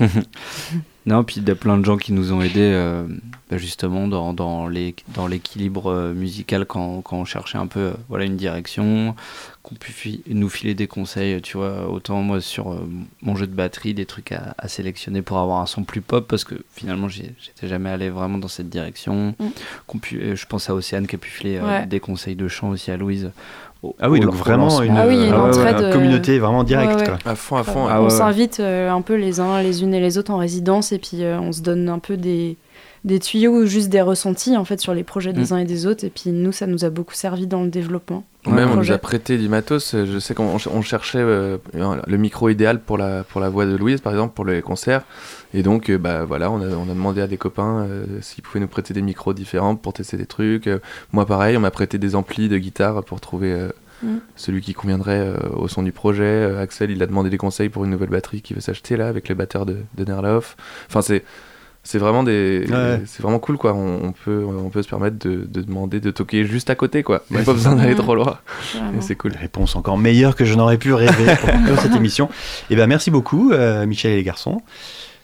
[1.06, 3.04] Non, puis il y a plein de gens qui nous ont aidés euh,
[3.50, 7.80] bah, justement dans, dans les- dans l'équilibre euh, musical quand, quand on cherchait un peu
[7.80, 9.14] euh, voilà, une direction,
[9.62, 12.86] qu'on pu fi- nous filer des conseils, tu vois, autant moi sur euh,
[13.22, 16.26] mon jeu de batterie, des trucs à, à sélectionner pour avoir un son plus pop,
[16.28, 19.34] parce que finalement j'étais jamais allé vraiment dans cette direction.
[19.38, 19.46] Mm.
[19.86, 21.86] Qu'on pu- je pense à Océane qui a pu filer euh, Ouais.
[21.86, 23.30] des conseils de chant aussi à Louise.
[23.82, 27.00] au- Ah oui, donc vraiment une, Ah oui, une euh, euh, communauté vraiment directe, ouais,
[27.10, 27.18] ouais.
[27.22, 27.30] quoi.
[27.32, 27.86] À fond, à fond.
[27.88, 30.90] Ah on s'invite euh, un peu les uns les unes et les autres en résidence
[30.92, 32.56] et puis euh, on se donne un peu des,
[33.04, 35.54] des tuyaux ou juste des ressentis en fait sur les projets des Mm.
[35.54, 38.24] uns et des autres et puis nous ça nous a beaucoup servi dans le développement.
[38.46, 39.94] Même on nous a prêté du matos.
[39.94, 43.76] Je sais qu'on on cherchait euh, le micro idéal pour la, pour la voix de
[43.76, 45.02] Louise, par exemple, pour les concerts.
[45.52, 48.42] Et donc, euh, bah, voilà, on a, on a demandé à des copains euh, s'ils
[48.42, 50.68] pouvaient nous prêter des micros différents pour tester des trucs.
[51.12, 53.68] Moi, pareil, on m'a prêté des amplis de guitare pour trouver
[54.02, 54.18] Mm.
[54.36, 56.22] celui qui conviendrait euh, au son du projet.
[56.24, 59.08] Euh, Axel, il a demandé des conseils pour une nouvelle batterie qu'il veut s'acheter là,
[59.08, 60.56] avec les batteurs de, de Nerloff.
[60.88, 61.24] Enfin, c'est.
[61.84, 63.00] C'est vraiment des, Ouais.
[63.06, 63.72] c'est vraiment cool quoi.
[63.72, 67.02] On, on peut, on peut se permettre de, de demander de toquer juste à côté
[67.02, 67.22] quoi.
[67.30, 68.38] Il n'y a pas besoin d'aller trop loin.
[68.74, 68.98] Vraiment.
[68.98, 69.32] Et c'est cool.
[69.40, 71.32] Réponse encore meilleure que je n'aurais pu rêver
[71.66, 72.28] pour cette émission.
[72.68, 74.60] Et ben merci beaucoup, euh, Michel et les garçons.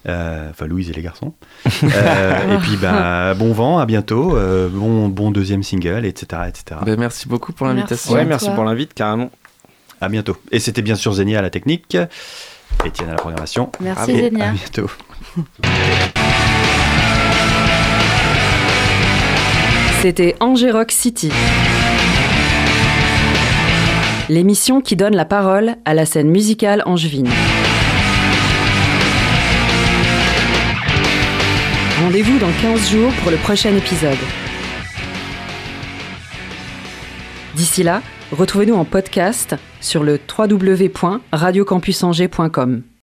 [0.06, 1.32] Euh, Enfin, Louise et les garçons.
[1.82, 4.36] Euh, et puis, bah, bon vent, à bientôt.
[4.36, 6.42] euh, bon, bon deuxième single, etc.
[6.48, 6.80] etc.
[6.84, 7.76] Ben, merci beaucoup pour Merci.
[7.78, 8.12] l'invitation.
[8.14, 8.54] Ouais, merci toi.
[8.54, 9.30] pour l'invite, carrément.
[10.00, 10.36] À bientôt.
[10.52, 11.96] Et c'était bien sûr Zénia à la technique.
[12.84, 13.70] Étienne à la programmation.
[13.80, 14.48] Merci Et Zénia.
[14.48, 14.90] À bientôt.
[20.02, 21.30] C'était Angers Rock City.
[24.28, 27.28] L'émission qui donne la parole à la scène musicale angevine.
[32.02, 34.18] Rendez-vous dans 15 jours pour le prochain épisode.
[37.54, 42.82] D'ici là, retrouvez-nous en podcast sur le www.radiocampusangers.com.